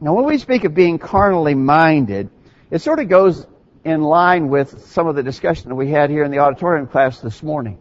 Now, 0.00 0.14
when 0.14 0.24
we 0.24 0.38
speak 0.38 0.64
of 0.64 0.74
being 0.74 0.98
carnally 0.98 1.54
minded, 1.54 2.30
it 2.70 2.80
sort 2.80 3.00
of 3.00 3.08
goes 3.08 3.44
in 3.84 4.02
line 4.02 4.48
with 4.48 4.86
some 4.86 5.08
of 5.08 5.16
the 5.16 5.22
discussion 5.22 5.68
that 5.68 5.74
we 5.74 5.90
had 5.90 6.10
here 6.10 6.22
in 6.22 6.30
the 6.30 6.38
auditorium 6.38 6.86
class 6.86 7.18
this 7.20 7.42
morning. 7.42 7.78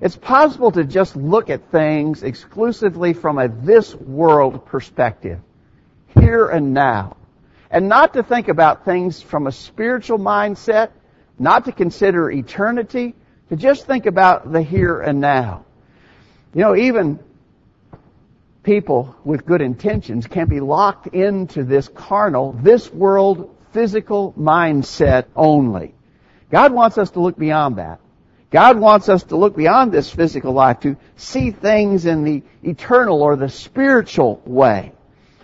It's 0.00 0.16
possible 0.16 0.70
to 0.72 0.84
just 0.84 1.16
look 1.16 1.50
at 1.50 1.70
things 1.70 2.22
exclusively 2.22 3.12
from 3.12 3.38
a 3.38 3.48
this 3.48 3.94
world 3.94 4.66
perspective, 4.66 5.40
here 6.18 6.46
and 6.46 6.72
now, 6.72 7.16
and 7.70 7.88
not 7.88 8.14
to 8.14 8.22
think 8.22 8.48
about 8.48 8.84
things 8.84 9.20
from 9.20 9.46
a 9.46 9.52
spiritual 9.52 10.18
mindset, 10.18 10.90
not 11.38 11.64
to 11.64 11.72
consider 11.72 12.30
eternity, 12.30 13.14
to 13.48 13.56
just 13.56 13.86
think 13.86 14.06
about 14.06 14.52
the 14.52 14.62
here 14.62 15.00
and 15.00 15.20
now. 15.20 15.64
You 16.54 16.62
know, 16.62 16.76
even 16.76 17.20
people 18.62 19.14
with 19.24 19.46
good 19.46 19.60
intentions 19.60 20.26
can 20.26 20.48
be 20.48 20.60
locked 20.60 21.06
into 21.08 21.64
this 21.64 21.88
carnal, 21.88 22.52
this 22.52 22.92
world 22.92 23.56
physical 23.72 24.32
mindset 24.38 25.26
only. 25.36 25.94
God 26.50 26.72
wants 26.72 26.98
us 26.98 27.10
to 27.12 27.20
look 27.20 27.38
beyond 27.38 27.76
that. 27.76 28.00
God 28.50 28.78
wants 28.78 29.08
us 29.08 29.22
to 29.24 29.36
look 29.36 29.56
beyond 29.56 29.92
this 29.92 30.10
physical 30.10 30.52
life 30.52 30.80
to 30.80 30.96
see 31.16 31.52
things 31.52 32.04
in 32.04 32.24
the 32.24 32.42
eternal 32.64 33.22
or 33.22 33.36
the 33.36 33.48
spiritual 33.48 34.42
way. 34.44 34.92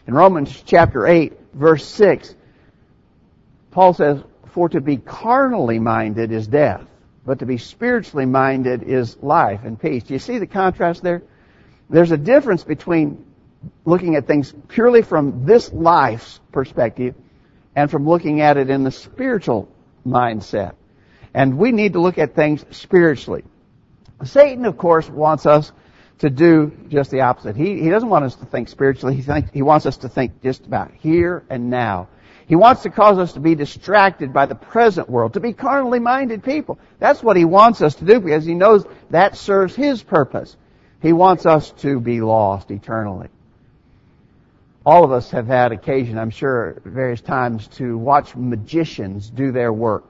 In 0.09 0.15
Romans 0.15 0.63
chapter 0.67 1.07
8 1.07 1.33
verse 1.55 1.85
6, 1.87 2.35
Paul 3.71 3.95
says, 3.95 4.23
for 4.47 4.69
to 4.71 4.81
be 4.81 4.97
carnally 4.97 5.79
minded 5.79 6.33
is 6.33 6.49
death, 6.49 6.83
but 7.26 7.40
to 7.40 7.47
be 7.47 7.59
spiritually 7.59 8.25
minded 8.25 8.85
is 8.85 9.16
life 9.21 9.61
and 9.64 9.78
peace. 9.78 10.04
Do 10.04 10.14
you 10.14 10.21
see 10.21 10.38
the 10.38 10.47
contrast 10.47 11.02
there? 11.02 11.23
There's 11.90 12.12
a 12.12 12.16
difference 12.16 12.62
between 12.62 13.26
looking 13.85 14.14
at 14.14 14.28
things 14.28 14.54
purely 14.68 15.02
from 15.02 15.45
this 15.45 15.73
life's 15.73 16.40
perspective 16.52 17.16
and 17.75 17.90
from 17.90 18.09
looking 18.09 18.40
at 18.40 18.56
it 18.56 18.71
in 18.71 18.85
the 18.85 18.92
spiritual 18.92 19.68
mindset. 20.06 20.75
And 21.35 21.59
we 21.59 21.73
need 21.73 21.95
to 21.95 22.00
look 22.00 22.16
at 22.16 22.35
things 22.35 22.64
spiritually. 22.71 23.45
Satan, 24.25 24.64
of 24.64 24.78
course, 24.78 25.09
wants 25.09 25.47
us 25.47 25.73
to 26.21 26.30
do 26.30 26.73
just 26.88 27.11
the 27.11 27.21
opposite. 27.21 27.56
He, 27.56 27.83
he 27.83 27.90
doesn't 27.90 28.09
want 28.09 28.25
us 28.25 28.37
to 28.37 28.47
think 28.47 28.68
spiritually. 28.68 29.16
He, 29.16 29.23
think, 29.23 29.52
he 29.52 29.62
wants 29.62 29.85
us 29.85 29.99
to 29.99 30.09
think 30.09 30.42
just 30.42 30.64
about 30.64 30.92
here 30.95 31.45
and 31.50 31.71
now. 31.71 32.09
He 32.47 32.55
wants 32.55 32.83
to 32.85 32.91
cause 32.91 33.19
us 33.19 33.33
to 33.33 33.41
be 33.41 33.57
distracted 33.57 34.33
by 34.33 34.47
the 34.47 34.55
present 34.55 35.11
world, 35.11 35.35
to 35.35 35.41
be 35.41 35.53
carnally 35.53 35.99
minded 35.99 36.45
people. 36.45 36.79
That's 37.00 37.23
what 37.23 37.37
he 37.37 37.45
wants 37.45 37.83
us 37.83 37.97
to 37.97 38.05
do 38.05 38.21
because 38.21 38.45
he 38.45 38.55
knows 38.55 38.85
that 39.11 39.37
serves 39.37 39.75
his 39.75 40.03
purpose. 40.03 40.57
He 41.03 41.12
wants 41.12 41.45
us 41.45 41.73
to 41.79 41.99
be 41.99 42.21
lost 42.21 42.71
eternally. 42.71 43.29
All 44.85 45.03
of 45.03 45.11
us 45.11 45.33
have 45.33 45.49
had 45.49 45.73
occasion, 45.73 46.17
I'm 46.17 46.31
sure, 46.31 46.81
various 46.85 47.21
times 47.21 47.67
to 47.79 47.99
watch 47.99 48.37
magicians 48.37 49.29
do 49.29 49.50
their 49.50 49.73
work. 49.73 50.09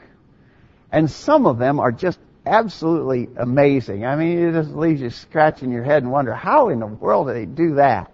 And 0.93 1.11
some 1.11 1.47
of 1.47 1.57
them 1.57 1.81
are 1.81 1.91
just 1.91 2.19
absolutely 2.45 3.29
amazing. 3.39 4.05
I 4.05 4.17
mean, 4.17 4.39
it 4.39 4.53
just 4.53 4.71
leaves 4.71 5.01
you 5.01 5.09
scratching 5.09 5.73
your 5.73 5.83
head 5.83 6.03
and 6.03 6.13
wonder, 6.13 6.35
how 6.35 6.69
in 6.69 6.81
the 6.81 6.87
world 6.87 7.29
do 7.29 7.33
they 7.33 7.47
do 7.47 7.77
that? 7.77 8.13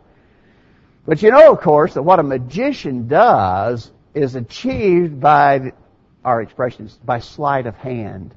But 1.04 1.22
you 1.22 1.32
know, 1.32 1.52
of 1.52 1.60
course, 1.60 1.94
that 1.94 2.02
what 2.02 2.20
a 2.20 2.22
magician 2.22 3.08
does 3.08 3.90
is 4.14 4.34
achieved 4.34 5.20
by 5.20 5.72
our 6.24 6.42
expressions, 6.42 6.98
by 7.04 7.18
sleight 7.18 7.66
of 7.66 7.76
hand. 7.76 8.34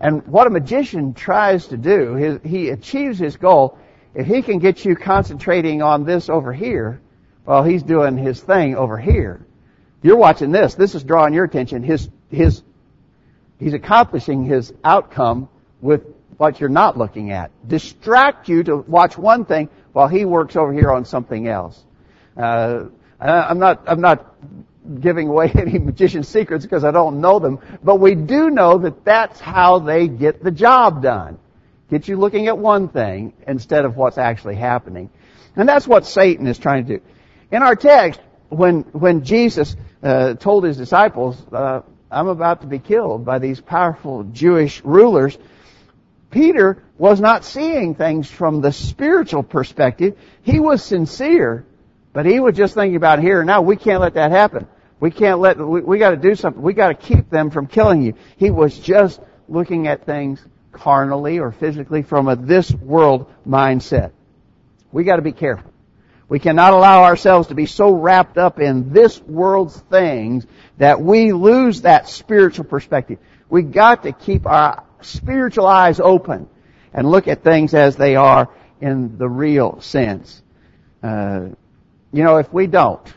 And 0.00 0.26
what 0.26 0.46
a 0.46 0.50
magician 0.50 1.14
tries 1.14 1.68
to 1.68 1.76
do, 1.76 2.40
he 2.44 2.70
achieves 2.70 3.18
his 3.18 3.36
goal. 3.36 3.78
If 4.14 4.26
he 4.26 4.42
can 4.42 4.58
get 4.58 4.84
you 4.84 4.96
concentrating 4.96 5.80
on 5.80 6.04
this 6.04 6.28
over 6.28 6.52
here, 6.52 7.00
well, 7.46 7.62
he's 7.62 7.82
doing 7.82 8.16
his 8.16 8.40
thing 8.40 8.76
over 8.76 8.98
here. 8.98 9.46
You're 10.02 10.16
watching 10.16 10.50
this. 10.50 10.74
This 10.74 10.94
is 10.94 11.04
drawing 11.04 11.34
your 11.34 11.44
attention. 11.44 11.82
His, 11.82 12.08
his, 12.30 12.62
he's 13.58 13.74
accomplishing 13.74 14.44
his 14.44 14.72
outcome 14.84 15.48
with 15.80 16.02
what 16.36 16.60
you're 16.60 16.68
not 16.68 16.98
looking 16.98 17.30
at. 17.30 17.50
Distract 17.66 18.48
you 18.48 18.64
to 18.64 18.76
watch 18.76 19.16
one 19.16 19.44
thing 19.44 19.68
while 19.92 20.08
he 20.08 20.24
works 20.24 20.56
over 20.56 20.72
here 20.72 20.90
on 20.90 21.04
something 21.04 21.46
else. 21.46 21.80
Uh, 22.36 22.86
I'm 23.20 23.60
not, 23.60 23.84
I'm 23.86 24.00
not 24.00 24.34
giving 25.00 25.28
away 25.28 25.50
any 25.54 25.78
magician 25.78 26.22
secrets 26.22 26.64
because 26.64 26.84
I 26.84 26.90
don't 26.90 27.20
know 27.20 27.38
them, 27.38 27.58
but 27.82 28.00
we 28.00 28.14
do 28.14 28.50
know 28.50 28.78
that 28.78 29.04
that's 29.04 29.40
how 29.40 29.78
they 29.78 30.08
get 30.08 30.42
the 30.42 30.50
job 30.50 31.02
done. 31.02 31.38
Get 31.90 32.08
you 32.08 32.16
looking 32.16 32.48
at 32.48 32.56
one 32.56 32.88
thing 32.88 33.34
instead 33.46 33.84
of 33.84 33.96
what's 33.96 34.18
actually 34.18 34.56
happening. 34.56 35.10
And 35.56 35.68
that's 35.68 35.86
what 35.86 36.06
Satan 36.06 36.46
is 36.46 36.58
trying 36.58 36.86
to 36.86 36.98
do. 36.98 37.04
In 37.50 37.62
our 37.62 37.76
text, 37.76 38.20
when, 38.48 38.80
when 38.92 39.24
Jesus 39.24 39.76
uh, 40.02 40.34
told 40.34 40.64
his 40.64 40.76
disciples, 40.76 41.36
uh, 41.52 41.82
I'm 42.10 42.28
about 42.28 42.62
to 42.62 42.66
be 42.66 42.78
killed 42.78 43.24
by 43.24 43.38
these 43.38 43.60
powerful 43.60 44.24
Jewish 44.24 44.82
rulers, 44.84 45.36
Peter 46.30 46.82
was 46.96 47.20
not 47.20 47.44
seeing 47.44 47.94
things 47.94 48.30
from 48.30 48.62
the 48.62 48.72
spiritual 48.72 49.42
perspective. 49.42 50.18
He 50.42 50.60
was 50.60 50.82
sincere, 50.82 51.66
but 52.12 52.26
he 52.26 52.40
was 52.40 52.56
just 52.56 52.74
thinking 52.74 52.96
about 52.96 53.20
here 53.20 53.40
and 53.40 53.46
now. 53.46 53.62
We 53.62 53.76
can't 53.76 54.00
let 54.00 54.14
that 54.14 54.30
happen. 54.30 54.66
We 55.00 55.10
can't 55.10 55.40
let, 55.40 55.58
we, 55.58 55.80
we 55.80 55.98
gotta 55.98 56.16
do 56.16 56.34
something. 56.34 56.62
We 56.62 56.74
gotta 56.74 56.94
keep 56.94 57.30
them 57.30 57.50
from 57.50 57.66
killing 57.66 58.02
you. 58.02 58.14
He 58.36 58.50
was 58.50 58.78
just 58.78 59.20
looking 59.48 59.88
at 59.88 60.06
things 60.06 60.44
carnally 60.72 61.38
or 61.38 61.52
physically 61.52 62.02
from 62.02 62.28
a 62.28 62.36
this 62.36 62.70
world 62.70 63.30
mindset. 63.46 64.12
We 64.92 65.04
gotta 65.04 65.22
be 65.22 65.32
careful. 65.32 65.72
We 66.28 66.38
cannot 66.38 66.72
allow 66.72 67.04
ourselves 67.04 67.48
to 67.48 67.54
be 67.54 67.66
so 67.66 67.92
wrapped 67.92 68.38
up 68.38 68.58
in 68.58 68.92
this 68.92 69.20
world's 69.20 69.78
things 69.78 70.46
that 70.78 71.00
we 71.00 71.32
lose 71.32 71.82
that 71.82 72.08
spiritual 72.08 72.64
perspective. 72.64 73.18
We 73.50 73.62
got 73.62 74.04
to 74.04 74.12
keep 74.12 74.46
our 74.46 74.84
spiritual 75.02 75.66
eyes 75.66 76.00
open 76.00 76.48
and 76.94 77.10
look 77.10 77.28
at 77.28 77.44
things 77.44 77.74
as 77.74 77.96
they 77.96 78.16
are 78.16 78.48
in 78.80 79.18
the 79.18 79.28
real 79.28 79.82
sense. 79.82 80.42
Uh, 81.02 81.48
you 82.12 82.22
know, 82.22 82.36
if 82.36 82.52
we 82.52 82.66
don't, 82.66 83.12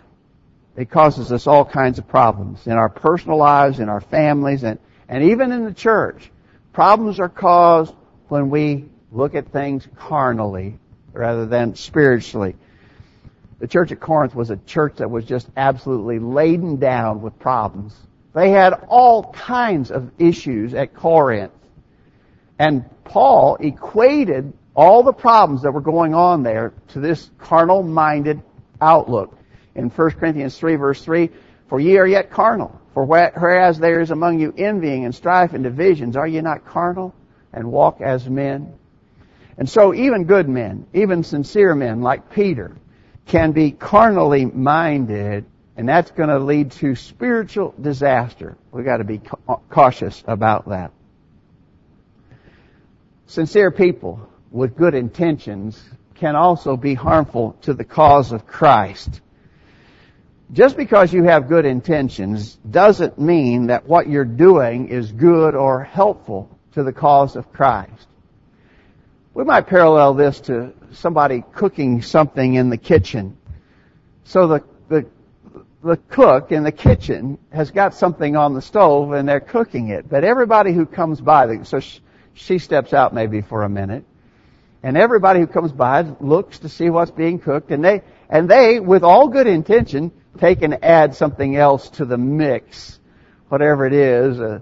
it 0.76 0.90
causes 0.90 1.32
us 1.32 1.48
all 1.48 1.66
kinds 1.66 2.00
of 2.00 2.08
problems 2.08 2.66
in 2.68 2.74
our 2.74 2.90
personal 2.90 3.38
lives, 3.38 3.80
in 3.80 3.90
our 3.90 4.02
families, 4.02 4.64
and, 4.64 4.80
and 5.08 5.24
even 5.24 5.52
in 5.52 5.66
the 5.66 5.74
church. 5.74 6.32
Problems 6.74 7.20
are 7.20 7.30
caused 7.30 7.94
when 8.28 8.50
we 8.50 8.86
look 9.12 9.36
at 9.36 9.52
things 9.52 9.88
carnally 9.96 10.78
rather 11.14 11.46
than 11.46 11.76
spiritually. 11.76 12.56
The 13.60 13.68
church 13.68 13.92
at 13.92 14.00
Corinth 14.00 14.36
was 14.36 14.50
a 14.50 14.58
church 14.58 14.98
that 14.98 15.10
was 15.10 15.26
just 15.26 15.48
absolutely 15.56 16.20
laden 16.20 16.78
down 16.78 17.22
with 17.22 17.40
problems. 17.40 17.96
They 18.34 18.50
had 18.50 18.74
all 18.90 19.32
kinds 19.32 19.92
of 19.92 20.12
issues 20.20 20.74
at 20.74 20.94
Corinth. 20.94 21.54
And 22.60 22.84
Paul 23.06 23.56
equated 23.62 24.52
all 24.76 25.04
the 25.04 25.14
problems 25.14 25.62
that 25.62 25.72
were 25.72 25.82
going 25.82 26.14
on 26.14 26.44
there 26.44 26.74
to 26.90 27.00
this 27.00 27.30
carnal 27.38 27.82
minded 27.82 28.42
outlook. 28.82 29.38
In 29.76 29.90
1 29.90 30.12
Corinthians 30.12 30.58
3 30.58 30.76
verse 30.76 31.04
3, 31.04 31.30
for 31.68 31.80
ye 31.80 31.98
are 31.98 32.08
yet 32.08 32.32
carnal. 32.32 32.80
For 32.94 33.04
whereas 33.04 33.78
there 33.78 34.00
is 34.00 34.12
among 34.12 34.40
you 34.40 34.54
envying 34.58 35.04
and 35.04 35.14
strife 35.14 35.54
and 35.54 35.64
divisions, 35.64 36.16
are 36.16 36.28
ye 36.28 36.40
not 36.42 36.66
carnal 36.66 37.14
and 37.52 37.72
walk 37.72 38.00
as 38.00 38.30
men? 38.30 38.74
And 39.58 39.70
so 39.70 39.94
even 39.94 40.26
good 40.26 40.48
men, 40.48 40.88
even 40.94 41.24
sincere 41.24 41.76
men 41.76 42.02
like 42.02 42.32
Peter, 42.32 42.76
can 43.26 43.52
be 43.52 43.72
carnally 43.72 44.46
minded, 44.46 45.46
and 45.76 45.90
that's 45.90 46.12
going 46.12 46.30
to 46.30 46.40
lead 46.40 46.72
to 46.72 46.96
spiritual 46.96 47.74
disaster. 47.82 48.58
We've 48.72 48.86
got 48.86 48.98
to 48.98 49.04
be 49.04 49.22
uh, 49.48 49.56
cautious 49.70 50.24
about 50.28 50.70
that. 50.70 50.92
Sincere 53.28 53.72
people 53.72 54.30
with 54.52 54.78
good 54.78 54.94
intentions 54.94 55.82
can 56.16 56.36
also 56.36 56.78
be 56.78 56.94
harmful 56.94 57.58
to 57.62 57.74
the 57.74 57.84
cause 57.84 58.32
of 58.32 58.48
Christ. 58.48 59.22
Just 60.52 60.78
because 60.78 61.12
you 61.12 61.24
have 61.24 61.50
good 61.50 61.66
intentions 61.66 62.56
doesn't 62.70 63.20
mean 63.20 63.68
that 63.68 63.88
what 63.88 64.08
you're 64.08 64.26
doing 64.26 64.90
is 64.90 65.12
good 65.12 65.56
or 65.56 65.84
helpful 65.84 66.50
to 66.74 66.84
the 66.84 66.94
cause 66.94 67.36
of 67.36 67.52
Christ. 67.52 68.08
We 69.34 69.44
might 69.44 69.68
parallel 69.68 70.14
this 70.14 70.40
to 70.42 70.74
somebody 70.94 71.44
cooking 71.54 72.02
something 72.02 72.54
in 72.54 72.70
the 72.70 72.78
kitchen. 72.78 73.38
So 74.24 74.48
the, 74.48 74.64
the, 74.88 75.06
the 75.84 75.98
cook 75.98 76.52
in 76.52 76.64
the 76.64 76.72
kitchen 76.72 77.38
has 77.52 77.72
got 77.72 77.94
something 77.94 78.36
on 78.36 78.54
the 78.54 78.62
stove 78.62 79.12
and 79.12 79.28
they're 79.28 79.40
cooking 79.42 79.90
it. 79.90 80.08
But 80.08 80.24
everybody 80.24 80.72
who 80.72 80.86
comes 80.86 81.20
by, 81.20 81.64
so 81.64 81.82
she 82.34 82.60
steps 82.60 82.94
out 82.94 83.14
maybe 83.14 83.42
for 83.42 83.64
a 83.64 83.70
minute, 83.70 84.06
and 84.86 84.98
everybody 84.98 85.40
who 85.40 85.48
comes 85.48 85.72
by 85.72 86.02
looks 86.20 86.60
to 86.60 86.70
see 86.70 86.92
what's 86.92 87.10
being 87.10 87.40
cooked, 87.40 87.72
and 87.72 87.84
they, 87.84 88.04
and 88.30 88.48
they, 88.48 88.80
with 88.80 89.04
all 89.04 89.30
good 89.30 89.48
intention, 89.48 90.12
take 90.38 90.62
and 90.62 90.84
add 90.86 91.16
something 91.16 91.56
else 91.56 91.90
to 91.90 92.06
the 92.06 92.20
mix, 92.20 93.00
whatever 93.50 93.88
it 93.88 93.94
is, 93.94 94.40
uh, 94.40 94.60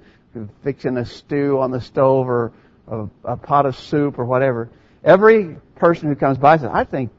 fixing 0.63 0.96
a 0.96 1.06
stew 1.06 1.60
on 1.60 1.72
the 1.72 1.82
stove 1.82 2.30
or 2.30 2.53
a, 2.88 3.06
a 3.25 3.36
pot 3.36 3.65
of 3.65 3.77
soup 3.77 4.18
or 4.18 4.24
whatever. 4.24 4.70
Every 5.03 5.58
person 5.75 6.08
who 6.08 6.15
comes 6.15 6.38
by 6.38 6.56
says, 6.56 6.70
I 6.72 6.86
think 6.86 7.12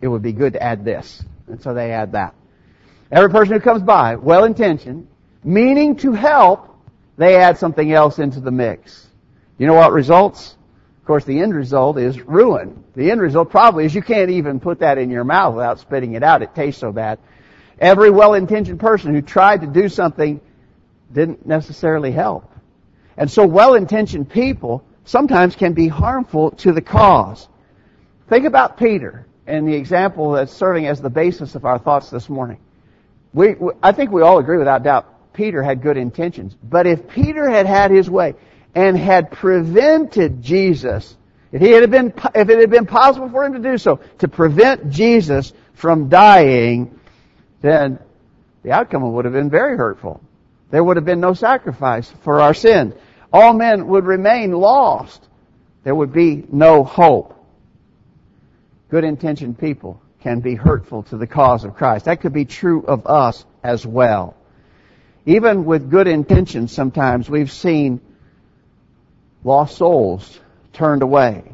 it 0.00 0.06
would 0.06 0.22
be 0.22 0.32
good 0.32 0.52
to 0.52 0.62
add 0.62 0.84
this. 0.84 1.24
And 1.48 1.60
so 1.60 1.74
they 1.74 1.90
add 1.90 2.12
that. 2.12 2.36
Every 3.10 3.30
person 3.30 3.54
who 3.54 3.60
comes 3.60 3.82
by, 3.82 4.14
well 4.14 4.44
intentioned, 4.44 5.08
meaning 5.42 5.96
to 5.96 6.12
help, 6.12 6.72
they 7.16 7.34
add 7.34 7.58
something 7.58 7.92
else 7.92 8.20
into 8.20 8.38
the 8.38 8.52
mix. 8.52 9.08
You 9.58 9.66
know 9.66 9.74
what 9.74 9.90
results? 9.90 10.55
Of 11.06 11.08
course, 11.08 11.24
the 11.24 11.38
end 11.38 11.54
result 11.54 11.98
is 11.98 12.20
ruin. 12.20 12.82
The 12.96 13.12
end 13.12 13.20
result 13.20 13.48
probably 13.50 13.84
is 13.84 13.94
you 13.94 14.02
can't 14.02 14.28
even 14.28 14.58
put 14.58 14.80
that 14.80 14.98
in 14.98 15.08
your 15.08 15.22
mouth 15.22 15.54
without 15.54 15.78
spitting 15.78 16.14
it 16.14 16.24
out. 16.24 16.42
It 16.42 16.52
tastes 16.52 16.80
so 16.80 16.90
bad. 16.90 17.20
Every 17.78 18.10
well-intentioned 18.10 18.80
person 18.80 19.14
who 19.14 19.22
tried 19.22 19.60
to 19.60 19.68
do 19.68 19.88
something 19.88 20.40
didn't 21.12 21.46
necessarily 21.46 22.10
help. 22.10 22.50
And 23.16 23.30
so 23.30 23.46
well-intentioned 23.46 24.30
people 24.30 24.82
sometimes 25.04 25.54
can 25.54 25.74
be 25.74 25.86
harmful 25.86 26.50
to 26.50 26.72
the 26.72 26.82
cause. 26.82 27.46
Think 28.28 28.44
about 28.44 28.76
Peter 28.76 29.28
and 29.46 29.68
the 29.68 29.74
example 29.74 30.32
that's 30.32 30.52
serving 30.52 30.88
as 30.88 31.00
the 31.00 31.08
basis 31.08 31.54
of 31.54 31.64
our 31.64 31.78
thoughts 31.78 32.10
this 32.10 32.28
morning. 32.28 32.58
We, 33.32 33.54
I 33.80 33.92
think 33.92 34.10
we 34.10 34.22
all 34.22 34.38
agree 34.38 34.58
without 34.58 34.82
doubt 34.82 35.32
Peter 35.34 35.62
had 35.62 35.82
good 35.82 35.98
intentions. 35.98 36.56
But 36.64 36.88
if 36.88 37.06
Peter 37.06 37.48
had 37.48 37.66
had 37.66 37.92
his 37.92 38.10
way, 38.10 38.34
and 38.74 38.96
had 38.96 39.30
prevented 39.30 40.42
Jesus, 40.42 41.16
if 41.52 41.60
he 41.60 41.70
had 41.70 41.90
been, 41.90 42.12
if 42.34 42.48
it 42.48 42.58
had 42.58 42.70
been 42.70 42.86
possible 42.86 43.28
for 43.28 43.44
him 43.44 43.54
to 43.54 43.58
do 43.58 43.78
so, 43.78 44.00
to 44.18 44.28
prevent 44.28 44.90
Jesus 44.90 45.52
from 45.74 46.08
dying, 46.08 46.98
then 47.62 47.98
the 48.62 48.72
outcome 48.72 49.12
would 49.12 49.24
have 49.24 49.34
been 49.34 49.50
very 49.50 49.76
hurtful. 49.76 50.20
There 50.70 50.82
would 50.82 50.96
have 50.96 51.04
been 51.04 51.20
no 51.20 51.34
sacrifice 51.34 52.12
for 52.22 52.40
our 52.40 52.54
sins. 52.54 52.94
All 53.32 53.52
men 53.52 53.86
would 53.86 54.04
remain 54.04 54.52
lost. 54.52 55.22
There 55.84 55.94
would 55.94 56.12
be 56.12 56.44
no 56.50 56.82
hope. 56.82 57.32
Good 58.88 59.04
intentioned 59.04 59.58
people 59.58 60.00
can 60.20 60.40
be 60.40 60.54
hurtful 60.54 61.04
to 61.04 61.16
the 61.16 61.26
cause 61.26 61.64
of 61.64 61.76
Christ. 61.76 62.06
That 62.06 62.20
could 62.20 62.32
be 62.32 62.44
true 62.44 62.84
of 62.84 63.06
us 63.06 63.44
as 63.62 63.86
well. 63.86 64.34
Even 65.24 65.64
with 65.64 65.90
good 65.90 66.08
intentions, 66.08 66.72
sometimes 66.72 67.30
we've 67.30 67.50
seen 67.52 68.00
lost 69.46 69.76
souls 69.76 70.40
turned 70.72 71.02
away. 71.02 71.44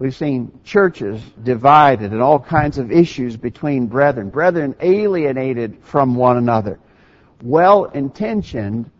We've 0.00 0.14
seen 0.14 0.60
churches 0.64 1.22
divided 1.42 2.12
and 2.12 2.20
all 2.20 2.40
kinds 2.40 2.78
of 2.78 2.90
issues 2.90 3.36
between 3.36 3.86
brethren. 3.86 4.30
Brethren 4.30 4.74
alienated 4.80 5.78
from 5.82 6.16
one 6.16 6.36
another. 6.36 6.80
Well 7.42 7.84
intentioned, 7.84 8.90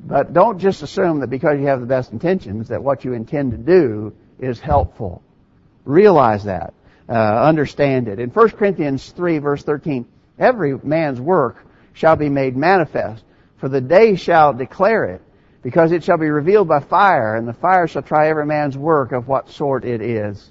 but 0.00 0.32
don't 0.32 0.60
just 0.60 0.82
assume 0.82 1.20
that 1.20 1.30
because 1.30 1.58
you 1.58 1.66
have 1.66 1.80
the 1.80 1.86
best 1.86 2.12
intentions 2.12 2.68
that 2.68 2.82
what 2.82 3.04
you 3.04 3.14
intend 3.14 3.50
to 3.50 3.58
do 3.58 4.14
is 4.38 4.60
helpful. 4.60 5.20
Realize 5.84 6.44
that. 6.44 6.74
Uh, 7.08 7.12
understand 7.12 8.06
it. 8.06 8.20
In 8.20 8.30
1 8.30 8.50
Corinthians 8.50 9.10
3 9.10 9.38
verse 9.38 9.62
13, 9.64 10.06
every 10.38 10.78
man's 10.78 11.20
work 11.20 11.64
shall 11.94 12.14
be 12.14 12.28
made 12.28 12.56
manifest, 12.56 13.24
for 13.56 13.68
the 13.68 13.80
day 13.80 14.14
shall 14.14 14.52
declare 14.52 15.04
it, 15.04 15.22
because 15.62 15.92
it 15.92 16.02
shall 16.02 16.18
be 16.18 16.28
revealed 16.28 16.68
by 16.68 16.80
fire, 16.80 17.36
and 17.36 17.46
the 17.46 17.52
fire 17.52 17.86
shall 17.86 18.02
try 18.02 18.28
every 18.28 18.46
man's 18.46 18.76
work 18.76 19.12
of 19.12 19.28
what 19.28 19.48
sort 19.48 19.84
it 19.84 20.00
is. 20.00 20.50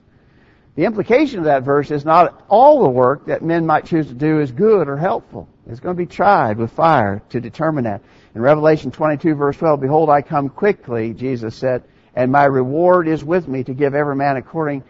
The 0.76 0.86
implication 0.86 1.40
of 1.40 1.46
that 1.46 1.64
verse 1.64 1.92
is 1.92 2.06
not 2.06 2.46
all 2.48 2.84
the 2.84 2.90
work 2.90 3.26
that 3.26 3.44
men 3.44 3.66
might 3.66 3.86
choose 3.86 4.08
to 4.08 4.14
do 4.14 4.40
is 4.40 4.52
good 4.52 4.88
or 4.88 4.96
helpful. 4.96 5.50
It's 5.68 5.82
going 5.82 5.96
to 5.96 6.02
be 6.02 6.06
tried 6.06 6.58
with 6.58 6.72
fire 6.72 7.22
to 7.30 7.42
determine 7.42 7.84
that. 7.84 8.02
In 8.34 8.42
Revelation 8.42 8.90
22 8.90 9.36
verse 9.36 9.58
12, 9.58 9.82
Behold, 9.82 10.10
I 10.10 10.22
come 10.22 10.48
quickly, 10.48 11.14
Jesus 11.14 11.56
said, 11.56 11.84
and 12.16 12.32
my 12.32 12.46
reward 12.46 13.10
is 13.10 13.24
with 13.24 13.50
me 13.50 13.64
to 13.66 13.74
give 13.74 13.94
every 13.94 14.16
man 14.16 14.38
according 14.38 14.84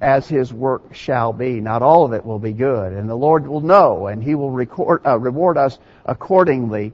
as 0.00 0.26
his 0.26 0.52
work 0.52 0.94
shall 0.94 1.32
be. 1.32 1.60
Not 1.60 1.82
all 1.82 2.04
of 2.04 2.12
it 2.12 2.24
will 2.24 2.38
be 2.38 2.52
good, 2.52 2.92
and 2.92 3.08
the 3.08 3.14
Lord 3.14 3.46
will 3.46 3.60
know, 3.60 4.06
and 4.06 4.22
He 4.22 4.34
will 4.34 4.50
record, 4.50 5.06
uh, 5.06 5.18
reward 5.18 5.56
us 5.56 5.78
accordingly 6.04 6.92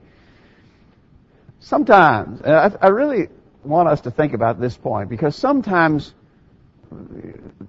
Sometimes, 1.62 2.42
I, 2.42 2.72
I 2.80 2.88
really 2.88 3.28
want 3.62 3.88
us 3.88 4.00
to 4.02 4.10
think 4.10 4.34
about 4.34 4.60
this 4.60 4.76
point 4.76 5.08
because 5.08 5.36
sometimes 5.36 6.12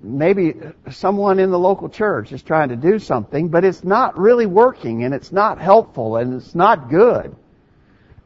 maybe 0.01 0.55
someone 0.91 1.37
in 1.37 1.51
the 1.51 1.59
local 1.59 1.89
church 1.89 2.31
is 2.31 2.41
trying 2.41 2.69
to 2.69 2.75
do 2.75 2.97
something, 2.97 3.49
but 3.49 3.63
it's 3.63 3.83
not 3.83 4.17
really 4.17 4.47
working 4.47 5.03
and 5.03 5.13
it's 5.13 5.31
not 5.31 5.61
helpful 5.61 6.17
and 6.17 6.33
it's 6.33 6.55
not 6.55 6.89
good. 6.89 7.35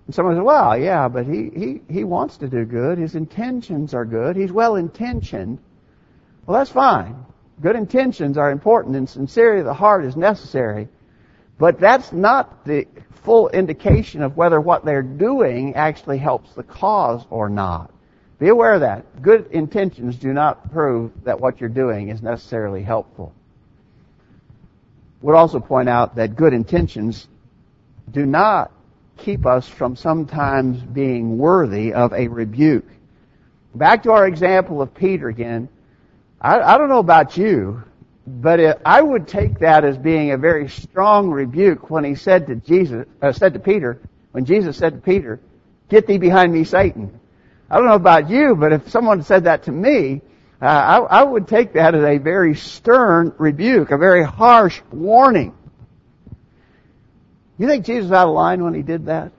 And 0.05 0.15
someone 0.15 0.35
says, 0.35 0.43
well, 0.43 0.77
yeah, 0.77 1.09
but 1.09 1.25
he, 1.25 1.51
he, 1.53 1.81
he 1.89 2.03
wants 2.05 2.37
to 2.37 2.47
do 2.47 2.63
good. 2.63 2.97
His 2.97 3.15
intentions 3.15 3.93
are 3.93 4.05
good. 4.05 4.37
He's 4.37 4.53
well 4.53 4.77
intentioned. 4.77 5.59
Well, 6.45 6.59
that's 6.59 6.71
fine. 6.71 7.25
Good 7.61 7.75
intentions 7.75 8.37
are 8.37 8.51
important 8.51 8.95
and 8.95 9.09
sincerity 9.09 9.59
of 9.59 9.65
the 9.65 9.73
heart 9.73 10.05
is 10.05 10.15
necessary. 10.15 10.87
But 11.59 11.79
that's 11.79 12.11
not 12.11 12.65
the 12.65 12.87
full 13.23 13.49
indication 13.49 14.21
of 14.21 14.37
whether 14.37 14.61
what 14.61 14.85
they're 14.85 15.01
doing 15.01 15.75
actually 15.75 16.17
helps 16.17 16.53
the 16.53 16.63
cause 16.63 17.25
or 17.29 17.49
not. 17.49 17.91
Be 18.39 18.49
aware 18.49 18.75
of 18.75 18.81
that. 18.81 19.21
Good 19.21 19.47
intentions 19.51 20.15
do 20.17 20.31
not 20.31 20.71
prove 20.71 21.11
that 21.23 21.39
what 21.39 21.59
you're 21.59 21.69
doing 21.69 22.09
is 22.09 22.21
necessarily 22.21 22.83
helpful. 22.83 23.33
Would 25.21 25.35
also 25.35 25.59
point 25.59 25.89
out 25.89 26.15
that 26.15 26.35
good 26.35 26.53
intentions 26.53 27.27
do 28.11 28.25
not 28.25 28.71
keep 29.17 29.47
us 29.47 29.67
from 29.67 29.95
sometimes 29.95 30.81
being 30.81 31.39
worthy 31.39 31.93
of 31.93 32.13
a 32.13 32.27
rebuke. 32.27 32.87
Back 33.73 34.03
to 34.03 34.11
our 34.11 34.27
example 34.27 34.81
of 34.81 34.93
Peter 34.93 35.27
again. 35.27 35.69
I, 36.39 36.59
I 36.59 36.77
don't 36.77 36.89
know 36.89 36.99
about 36.99 37.35
you, 37.35 37.83
but 38.27 38.59
it, 38.59 38.81
I 38.85 39.01
would 39.01 39.29
take 39.29 39.59
that 39.59 39.85
as 39.85 39.97
being 39.97 40.31
a 40.31 40.37
very 40.37 40.67
strong 40.67 41.29
rebuke 41.29 41.89
when 41.89 42.03
he 42.03 42.15
said 42.15 42.47
to 42.47 42.55
Jesus, 42.55 43.07
uh, 43.21 43.31
said 43.31 43.53
to 43.53 43.59
Peter, 43.59 44.01
when 44.33 44.43
Jesus 44.43 44.75
said 44.75 44.95
to 44.95 44.99
Peter, 44.99 45.39
"Get 45.87 46.07
thee 46.07 46.17
behind 46.17 46.51
me, 46.51 46.65
Satan." 46.65 47.21
I 47.69 47.77
don't 47.77 47.87
know 47.87 47.95
about 47.95 48.29
you, 48.29 48.55
but 48.55 48.73
if 48.73 48.89
someone 48.89 49.23
said 49.23 49.45
that 49.45 49.63
to 49.63 49.71
me, 49.71 50.21
uh, 50.61 50.65
I, 50.65 50.97
I 50.97 51.23
would 51.23 51.47
take 51.47 51.73
that 51.73 51.95
as 51.95 52.03
a 52.03 52.17
very 52.17 52.55
stern 52.55 53.33
rebuke, 53.37 53.91
a 53.91 53.97
very 53.97 54.23
harsh 54.23 54.81
warning. 54.91 55.55
You 57.57 57.67
think 57.67 57.85
Jesus 57.85 58.11
out 58.11 58.27
of 58.27 58.33
line 58.33 58.61
when 58.61 58.73
he 58.73 58.81
did 58.81 59.05
that? 59.05 59.31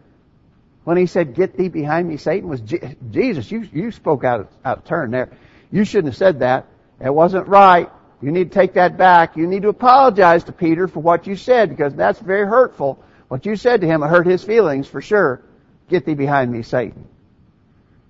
When 0.85 0.97
he 0.97 1.05
said, 1.05 1.35
"Get 1.35 1.59
thee 1.59 1.69
behind 1.69 2.09
me, 2.09 2.17
Satan," 2.17 2.49
was 2.49 2.63
Je- 2.63 2.97
Jesus? 3.11 3.51
You 3.53 3.69
you 3.71 3.91
spoke 3.91 4.25
out 4.25 4.41
of, 4.41 4.49
out 4.65 4.79
of 4.79 4.85
turn 4.87 5.11
there. 5.11 5.29
You 5.71 5.85
shouldn't 5.85 6.15
have 6.15 6.17
said 6.17 6.39
that. 6.39 6.65
It 7.05 7.13
wasn't 7.13 7.49
right. 7.49 7.91
You 8.21 8.33
need 8.33 8.51
to 8.51 8.55
take 8.59 8.75
that 8.75 8.97
back. 8.97 9.37
You 9.37 9.47
need 9.47 9.63
to 9.63 9.69
apologize 9.69 10.45
to 10.45 10.53
Peter 10.53 10.89
for 10.89 11.01
what 11.01 11.27
you 11.27 11.37
said 11.37 11.71
because 11.71 11.95
that's 11.95 12.19
very 12.19 12.47
hurtful. 12.47 13.03
What 13.29 13.47
you 13.47 13.57
said 13.57 13.83
to 13.83 13.87
him 13.87 14.03
hurt 14.03 14.27
his 14.27 14.43
feelings 14.43 14.89
for 14.89 15.01
sure. 15.01 15.43
Get 15.89 16.05
thee 16.05 16.15
behind 16.15 16.51
me, 16.51 16.63
Satan. 16.63 17.07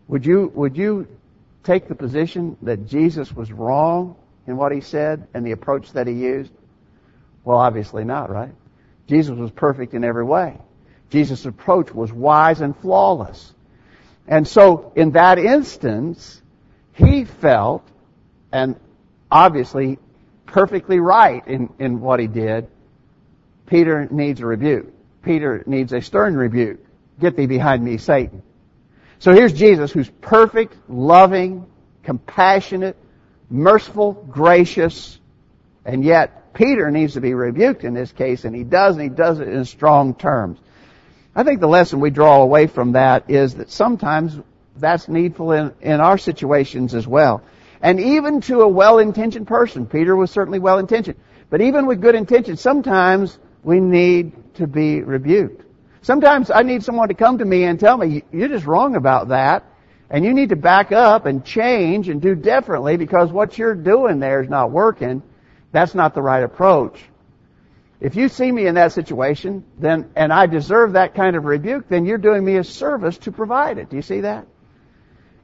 Would 0.09 0.25
you, 0.25 0.51
would 0.55 0.77
you 0.77 1.07
take 1.63 1.89
the 1.89 1.95
position 1.95 2.57
that 2.63 2.87
Jesus 2.87 3.33
was 3.33 3.53
wrong 3.53 4.17
in 4.47 4.57
what 4.57 4.73
he 4.73 4.81
said 4.81 5.29
and 5.35 5.47
the 5.47 5.53
approach 5.53 5.93
that 5.93 6.07
he 6.07 6.15
used? 6.15 6.51
Well, 7.45 7.59
obviously 7.59 8.05
not, 8.05 8.31
right? 8.31 8.53
Jesus 9.07 9.37
was 9.37 9.51
perfect 9.51 9.95
in 9.95 10.05
every 10.05 10.25
way. 10.25 10.57
Jesus' 11.11 11.45
approach 11.45 11.93
was 11.93 12.13
wise 12.13 12.61
and 12.61 12.77
flawless. 12.77 13.53
And 14.27 14.47
so, 14.47 14.93
in 14.95 15.13
that 15.13 15.39
instance, 15.39 16.43
he 16.93 17.25
felt, 17.25 17.87
and 18.53 18.77
obviously 19.31 19.99
perfectly 20.47 20.99
right 20.99 21.47
in, 21.47 21.73
in 21.79 22.01
what 22.01 22.21
he 22.21 22.27
did. 22.27 22.69
Peter 23.67 24.09
needs 24.11 24.41
a 24.41 24.47
rebuke. 24.47 24.93
Peter 25.23 25.63
needs 25.67 25.93
a 25.93 26.01
stern 26.01 26.37
rebuke. 26.37 26.81
Get 27.21 27.37
thee 27.37 27.47
behind 27.47 27.85
me, 27.85 27.99
Satan. 27.99 28.43
So 29.19 29.33
here's 29.33 29.53
Jesus 29.53 29.93
who's 29.93 30.09
perfect, 30.21 30.75
loving, 30.89 31.67
compassionate, 32.03 32.97
merciful, 33.51 34.13
gracious, 34.13 35.19
and 35.85 36.05
yet 36.05 36.55
Peter 36.55 36.91
needs 36.91 37.15
to 37.15 37.21
be 37.21 37.35
rebuked 37.35 37.85
in 37.85 37.95
this 37.95 38.13
case, 38.13 38.45
and 38.45 38.55
he 38.55 38.65
does, 38.65 38.95
and 38.95 39.03
he 39.03 39.09
does 39.09 39.41
it 39.41 39.49
in 39.49 39.65
strong 39.65 40.15
terms. 40.15 40.59
I 41.35 41.45
think 41.45 41.61
the 41.61 41.69
lesson 41.69 42.01
we 42.01 42.11
draw 42.11 42.43
away 42.43 42.67
from 42.67 42.93
that 42.93 43.31
is 43.31 43.57
that 43.57 43.71
sometimes 43.71 44.39
that's 44.77 45.09
needful 45.09 45.53
in, 45.53 45.75
in 45.81 46.01
our 46.01 46.19
situations 46.19 46.95
as 46.95 47.07
well. 47.07 47.43
And 47.81 48.01
even 48.01 48.41
to 48.43 48.63
a 48.63 48.69
well-intentioned 48.69 49.47
person, 49.47 49.87
Peter 49.87 50.17
was 50.17 50.31
certainly 50.31 50.59
well-intentioned, 50.59 51.19
but 51.51 51.61
even 51.61 51.87
with 51.87 52.01
good 52.01 52.15
intentions, 52.15 52.61
sometimes 52.61 53.39
we 53.63 53.81
need 53.81 54.55
to 54.55 54.67
be 54.67 55.01
rebuked. 55.03 55.65
Sometimes 56.03 56.51
I 56.51 56.63
need 56.63 56.83
someone 56.83 57.09
to 57.09 57.15
come 57.15 57.39
to 57.39 57.45
me 57.45 57.65
and 57.65 57.79
tell 57.79 57.97
me, 57.97 58.23
you're 58.33 58.49
just 58.49 58.67
wrong 58.67 58.97
about 58.97 59.29
that, 59.29 59.65
and 60.11 60.25
you 60.25 60.33
need 60.33 60.49
to 60.49 60.57
back 60.57 60.91
up 60.91 61.27
and 61.27 61.45
change 61.45 62.09
and 62.09 62.21
do 62.21 62.35
differently 62.35 62.97
because 62.97 63.31
what 63.31 63.59
you're 63.59 63.75
doing 63.75 64.21
there 64.21 64.43
is 64.43 64.49
not 64.49 64.71
working. 64.71 65.23
That's 65.71 65.95
not 65.95 66.15
the 66.15 66.23
right 66.23 66.43
approach. 66.43 66.99
If 68.01 68.17
you 68.17 68.29
see 68.29 68.51
me 68.51 68.67
in 68.67 68.77
that 68.77 68.93
situation, 68.93 69.65
then, 69.77 70.11
and 70.15 70.33
I 70.33 70.47
deserve 70.47 70.93
that 70.93 71.15
kind 71.15 71.37
of 71.37 71.45
rebuke, 71.45 71.89
then 71.89 72.07
you're 72.07 72.17
doing 72.17 72.45
me 72.45 72.57
a 72.57 72.65
service 72.65 73.19
to 73.19 73.33
provide 73.33 73.79
it. 73.79 73.91
Do 73.91 73.97
you 73.97 74.03
see 74.03 74.21
that? 74.21 74.47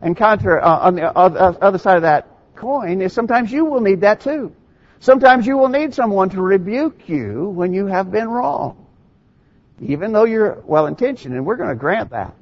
And 0.04 0.14
contrary, 0.14 0.60
uh, 0.60 0.80
on 0.80 0.96
the 0.96 1.10
other 1.16 1.78
side 1.78 1.96
of 1.96 2.02
that 2.02 2.28
coin 2.56 3.00
is 3.00 3.14
sometimes 3.14 3.50
you 3.50 3.64
will 3.64 3.80
need 3.80 4.02
that 4.02 4.20
too. 4.20 4.54
Sometimes 5.00 5.46
you 5.46 5.56
will 5.56 5.70
need 5.70 5.94
someone 5.94 6.28
to 6.30 6.42
rebuke 6.42 7.08
you 7.08 7.48
when 7.48 7.72
you 7.72 7.86
have 7.86 8.12
been 8.12 8.28
wrong. 8.28 8.86
Even 9.80 10.12
though 10.12 10.24
you're 10.24 10.62
well 10.66 10.86
intentioned, 10.88 11.34
and 11.34 11.46
we're 11.46 11.56
going 11.56 11.70
to 11.70 11.74
grant 11.74 12.10
that. 12.10 12.34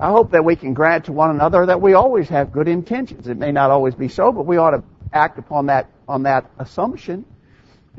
I 0.00 0.08
hope 0.08 0.30
that 0.30 0.46
we 0.46 0.56
can 0.56 0.72
grant 0.72 1.04
to 1.04 1.12
one 1.12 1.28
another 1.28 1.66
that 1.66 1.82
we 1.82 1.92
always 1.92 2.30
have 2.30 2.52
good 2.52 2.68
intentions. 2.68 3.28
It 3.28 3.36
may 3.36 3.52
not 3.52 3.70
always 3.70 3.94
be 3.94 4.08
so, 4.08 4.32
but 4.32 4.46
we 4.46 4.56
ought 4.56 4.70
to 4.70 4.82
act 5.12 5.38
upon 5.38 5.66
that, 5.66 5.90
on 6.08 6.22
that 6.22 6.50
assumption. 6.58 7.26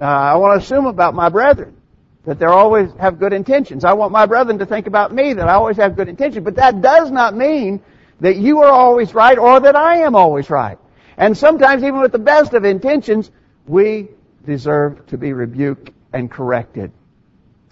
Uh, 0.01 0.05
I 0.05 0.35
want 0.37 0.59
to 0.59 0.65
assume 0.65 0.87
about 0.87 1.13
my 1.13 1.29
brethren 1.29 1.77
that 2.25 2.39
they 2.39 2.45
always 2.47 2.91
have 2.99 3.19
good 3.19 3.33
intentions. 3.33 3.85
I 3.85 3.93
want 3.93 4.11
my 4.11 4.25
brethren 4.25 4.57
to 4.57 4.65
think 4.65 4.87
about 4.87 5.13
me 5.13 5.33
that 5.33 5.47
I 5.47 5.53
always 5.53 5.77
have 5.77 5.95
good 5.95 6.09
intentions, 6.09 6.43
but 6.43 6.55
that 6.55 6.81
does 6.81 7.11
not 7.11 7.35
mean 7.35 7.81
that 8.19 8.37
you 8.37 8.61
are 8.61 8.71
always 8.71 9.13
right 9.13 9.37
or 9.37 9.59
that 9.59 9.75
I 9.75 9.99
am 9.99 10.15
always 10.15 10.49
right. 10.49 10.77
And 11.17 11.37
sometimes 11.37 11.83
even 11.83 12.01
with 12.01 12.11
the 12.11 12.19
best 12.19 12.53
of 12.53 12.65
intentions, 12.65 13.31
we 13.67 14.09
deserve 14.45 15.05
to 15.07 15.17
be 15.17 15.33
rebuked 15.33 15.91
and 16.13 16.29
corrected. 16.29 16.91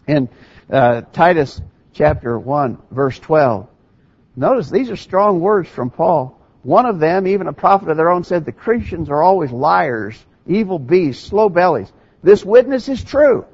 In 0.07 0.29
uh, 0.69 1.01
Titus 1.13 1.61
chapter 1.93 2.37
1 2.37 2.77
verse 2.91 3.19
12, 3.19 3.67
notice 4.35 4.69
these 4.69 4.89
are 4.89 4.95
strong 4.95 5.39
words 5.39 5.69
from 5.69 5.89
Paul. 5.89 6.39
One 6.63 6.85
of 6.85 6.99
them, 6.99 7.27
even 7.27 7.47
a 7.47 7.53
prophet 7.53 7.89
of 7.89 7.97
their 7.97 8.09
own, 8.09 8.23
said 8.23 8.45
the 8.45 8.53
Cretians 8.53 9.09
are 9.09 9.21
always 9.21 9.51
liars, 9.51 10.17
evil 10.47 10.79
beasts, 10.79 11.27
slow 11.27 11.49
bellies. 11.49 11.91
This 12.21 12.43
witness 12.45 12.87
is 12.87 13.03
true. 13.03 13.45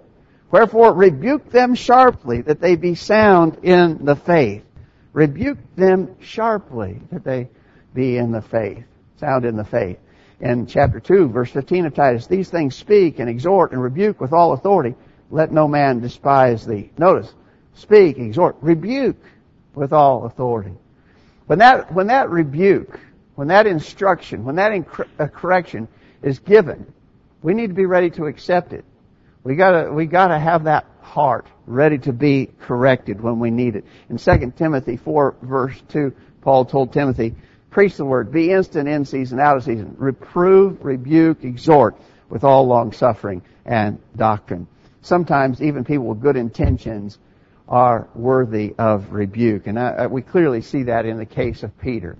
Wherefore 0.51 0.93
rebuke 0.93 1.51
them 1.51 1.75
sharply 1.75 2.41
that 2.41 2.61
they 2.61 2.75
be 2.75 2.95
sound 2.95 3.59
in 3.63 4.05
the 4.05 4.15
faith. 4.15 4.63
Rebuke 5.19 5.57
them 5.75 6.15
sharply 6.21 7.01
that 7.11 7.25
they 7.25 7.49
be 7.93 8.15
in 8.15 8.31
the 8.31 8.41
faith, 8.41 8.85
sound 9.17 9.43
in 9.43 9.57
the 9.57 9.65
faith. 9.65 9.97
In 10.39 10.65
chapter 10.65 11.01
2, 11.01 11.27
verse 11.27 11.51
15 11.51 11.87
of 11.87 11.93
Titus, 11.93 12.25
these 12.25 12.49
things 12.49 12.73
speak 12.73 13.19
and 13.19 13.29
exhort 13.29 13.73
and 13.73 13.83
rebuke 13.83 14.21
with 14.21 14.31
all 14.31 14.53
authority. 14.53 14.95
Let 15.29 15.51
no 15.51 15.67
man 15.67 15.99
despise 15.99 16.65
thee. 16.65 16.91
Notice, 16.97 17.33
speak, 17.73 18.17
exhort, 18.17 18.55
rebuke 18.61 19.21
with 19.75 19.91
all 19.91 20.23
authority. 20.23 20.77
When 21.47 21.59
that, 21.59 21.93
when 21.93 22.07
that 22.07 22.29
rebuke, 22.29 22.97
when 23.35 23.49
that 23.49 23.67
instruction, 23.67 24.45
when 24.45 24.55
that 24.55 24.71
inc- 24.71 25.09
uh, 25.19 25.27
correction 25.27 25.89
is 26.21 26.39
given, 26.39 26.93
we 27.41 27.53
need 27.53 27.67
to 27.67 27.73
be 27.73 27.85
ready 27.85 28.09
to 28.11 28.27
accept 28.27 28.71
it. 28.71 28.85
We 29.43 29.57
gotta, 29.57 29.91
we 29.91 30.05
gotta 30.05 30.39
have 30.39 30.63
that 30.63 30.85
heart 31.01 31.47
ready 31.69 31.99
to 31.99 32.11
be 32.11 32.49
corrected 32.59 33.21
when 33.21 33.39
we 33.39 33.51
need 33.51 33.75
it. 33.75 33.85
In 34.09 34.17
2 34.17 34.53
Timothy 34.57 34.97
4 34.97 35.35
verse 35.41 35.81
2, 35.89 36.13
Paul 36.41 36.65
told 36.65 36.91
Timothy, 36.91 37.35
preach 37.69 37.95
the 37.95 38.05
word, 38.05 38.31
be 38.31 38.51
instant 38.51 38.89
in 38.89 39.05
season, 39.05 39.39
out 39.39 39.57
of 39.57 39.63
season, 39.63 39.95
reprove, 39.97 40.83
rebuke, 40.83 41.43
exhort 41.43 41.95
with 42.27 42.43
all 42.43 42.65
long 42.65 42.91
suffering 42.91 43.43
and 43.65 43.99
doctrine. 44.15 44.67
Sometimes 45.01 45.61
even 45.61 45.83
people 45.83 46.07
with 46.07 46.21
good 46.21 46.35
intentions 46.35 47.19
are 47.67 48.09
worthy 48.15 48.73
of 48.79 49.13
rebuke. 49.13 49.67
And 49.67 49.79
I, 49.79 50.07
we 50.07 50.23
clearly 50.23 50.61
see 50.61 50.83
that 50.83 51.05
in 51.05 51.17
the 51.17 51.25
case 51.25 51.61
of 51.61 51.77
Peter. 51.79 52.17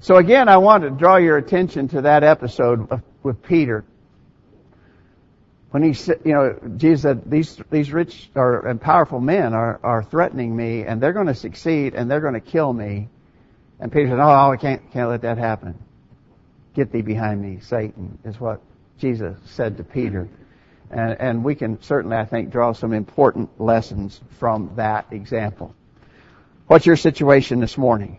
So 0.00 0.16
again, 0.16 0.48
I 0.48 0.58
want 0.58 0.84
to 0.84 0.90
draw 0.90 1.16
your 1.16 1.36
attention 1.36 1.88
to 1.88 2.02
that 2.02 2.22
episode 2.22 2.90
of, 2.92 3.02
with 3.24 3.42
Peter. 3.42 3.84
When 5.70 5.82
he 5.82 5.92
said, 5.92 6.20
you 6.24 6.32
know, 6.32 6.58
Jesus 6.76 7.02
said, 7.02 7.30
these, 7.30 7.60
these 7.70 7.92
rich 7.92 8.30
and 8.34 8.80
powerful 8.80 9.20
men 9.20 9.52
are, 9.52 9.78
are 9.82 10.02
threatening 10.02 10.56
me 10.56 10.82
and 10.82 11.00
they're 11.00 11.12
going 11.12 11.26
to 11.26 11.34
succeed 11.34 11.94
and 11.94 12.10
they're 12.10 12.20
going 12.20 12.34
to 12.34 12.40
kill 12.40 12.72
me. 12.72 13.08
And 13.78 13.92
Peter 13.92 14.08
said, 14.08 14.18
oh, 14.18 14.50
I 14.50 14.56
can't, 14.56 14.90
can't 14.92 15.10
let 15.10 15.22
that 15.22 15.36
happen. 15.36 15.78
Get 16.74 16.90
thee 16.90 17.02
behind 17.02 17.42
me, 17.42 17.60
Satan, 17.60 18.18
is 18.24 18.40
what 18.40 18.60
Jesus 18.98 19.36
said 19.44 19.76
to 19.76 19.84
Peter. 19.84 20.28
And, 20.90 21.16
and 21.20 21.44
we 21.44 21.54
can 21.54 21.82
certainly, 21.82 22.16
I 22.16 22.24
think, 22.24 22.50
draw 22.50 22.72
some 22.72 22.94
important 22.94 23.60
lessons 23.60 24.18
from 24.38 24.72
that 24.76 25.06
example. 25.10 25.74
What's 26.66 26.86
your 26.86 26.96
situation 26.96 27.60
this 27.60 27.76
morning? 27.76 28.18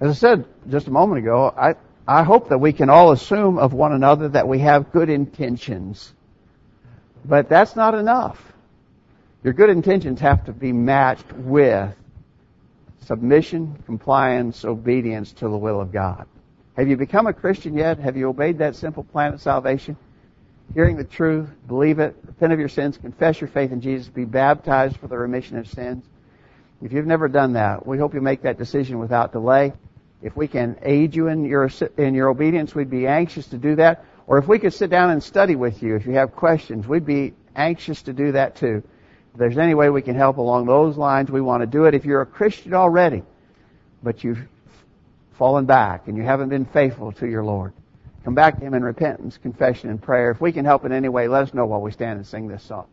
As 0.00 0.10
I 0.10 0.14
said 0.14 0.46
just 0.68 0.88
a 0.88 0.90
moment 0.90 1.18
ago, 1.18 1.52
I, 1.56 1.74
I 2.08 2.22
hope 2.22 2.48
that 2.48 2.58
we 2.58 2.72
can 2.72 2.88
all 2.88 3.12
assume 3.12 3.58
of 3.58 3.72
one 3.72 3.92
another 3.92 4.30
that 4.30 4.48
we 4.48 4.60
have 4.60 4.90
good 4.90 5.10
intentions. 5.10 6.12
But 7.24 7.48
that's 7.48 7.76
not 7.76 7.94
enough. 7.94 8.40
Your 9.44 9.52
good 9.52 9.70
intentions 9.70 10.20
have 10.20 10.44
to 10.46 10.52
be 10.52 10.72
matched 10.72 11.32
with 11.32 11.94
submission, 13.06 13.82
compliance, 13.86 14.64
obedience 14.64 15.32
to 15.34 15.48
the 15.48 15.56
will 15.56 15.80
of 15.80 15.92
God. 15.92 16.26
Have 16.76 16.88
you 16.88 16.96
become 16.96 17.26
a 17.26 17.32
Christian 17.32 17.76
yet? 17.76 17.98
Have 17.98 18.16
you 18.16 18.28
obeyed 18.28 18.58
that 18.58 18.76
simple 18.76 19.04
plan 19.04 19.34
of 19.34 19.40
salvation? 19.40 19.96
hearing 20.74 20.96
the 20.96 21.04
truth, 21.04 21.48
believe 21.66 21.98
it, 21.98 22.16
repent 22.24 22.52
of 22.52 22.58
your 22.58 22.68
sins, 22.68 22.96
confess 22.96 23.40
your 23.40 23.48
faith 23.48 23.72
in 23.72 23.80
Jesus, 23.80 24.08
be 24.08 24.24
baptized 24.24 24.96
for 24.96 25.06
the 25.06 25.16
remission 25.16 25.58
of 25.58 25.68
sins. 25.68 26.04
If 26.80 26.92
you've 26.92 27.06
never 27.06 27.28
done 27.28 27.52
that, 27.52 27.86
we 27.86 27.98
hope 27.98 28.14
you 28.14 28.20
make 28.20 28.42
that 28.42 28.58
decision 28.58 28.98
without 28.98 29.32
delay. 29.32 29.72
If 30.22 30.36
we 30.36 30.48
can 30.48 30.78
aid 30.82 31.14
you 31.14 31.28
in 31.28 31.44
your, 31.44 31.70
in 31.96 32.14
your 32.14 32.28
obedience, 32.28 32.74
we'd 32.74 32.90
be 32.90 33.06
anxious 33.06 33.46
to 33.48 33.58
do 33.58 33.76
that. 33.76 34.04
Or 34.32 34.38
if 34.38 34.48
we 34.48 34.58
could 34.58 34.72
sit 34.72 34.88
down 34.88 35.10
and 35.10 35.22
study 35.22 35.56
with 35.56 35.82
you, 35.82 35.94
if 35.94 36.06
you 36.06 36.12
have 36.12 36.34
questions, 36.34 36.88
we'd 36.88 37.04
be 37.04 37.34
anxious 37.54 38.00
to 38.04 38.14
do 38.14 38.32
that 38.32 38.56
too. 38.56 38.82
If 39.34 39.38
there's 39.38 39.58
any 39.58 39.74
way 39.74 39.90
we 39.90 40.00
can 40.00 40.14
help 40.14 40.38
along 40.38 40.64
those 40.64 40.96
lines, 40.96 41.30
we 41.30 41.42
want 41.42 41.60
to 41.60 41.66
do 41.66 41.84
it. 41.84 41.92
If 41.92 42.06
you're 42.06 42.22
a 42.22 42.26
Christian 42.26 42.72
already, 42.72 43.24
but 44.02 44.24
you've 44.24 44.38
fallen 45.32 45.66
back 45.66 46.08
and 46.08 46.16
you 46.16 46.22
haven't 46.22 46.48
been 46.48 46.64
faithful 46.64 47.12
to 47.12 47.28
your 47.28 47.44
Lord, 47.44 47.74
Come 48.24 48.34
back 48.34 48.58
to 48.58 48.64
Him 48.64 48.72
in 48.72 48.82
repentance, 48.82 49.36
confession, 49.36 49.90
and 49.90 50.00
prayer. 50.00 50.30
If 50.30 50.40
we 50.40 50.50
can 50.50 50.64
help 50.64 50.86
in 50.86 50.92
any 50.92 51.10
way, 51.10 51.28
let 51.28 51.42
us 51.42 51.52
know 51.52 51.66
while 51.66 51.82
we 51.82 51.92
stand 51.92 52.16
and 52.16 52.26
sing 52.26 52.48
this 52.48 52.62
song. 52.62 52.86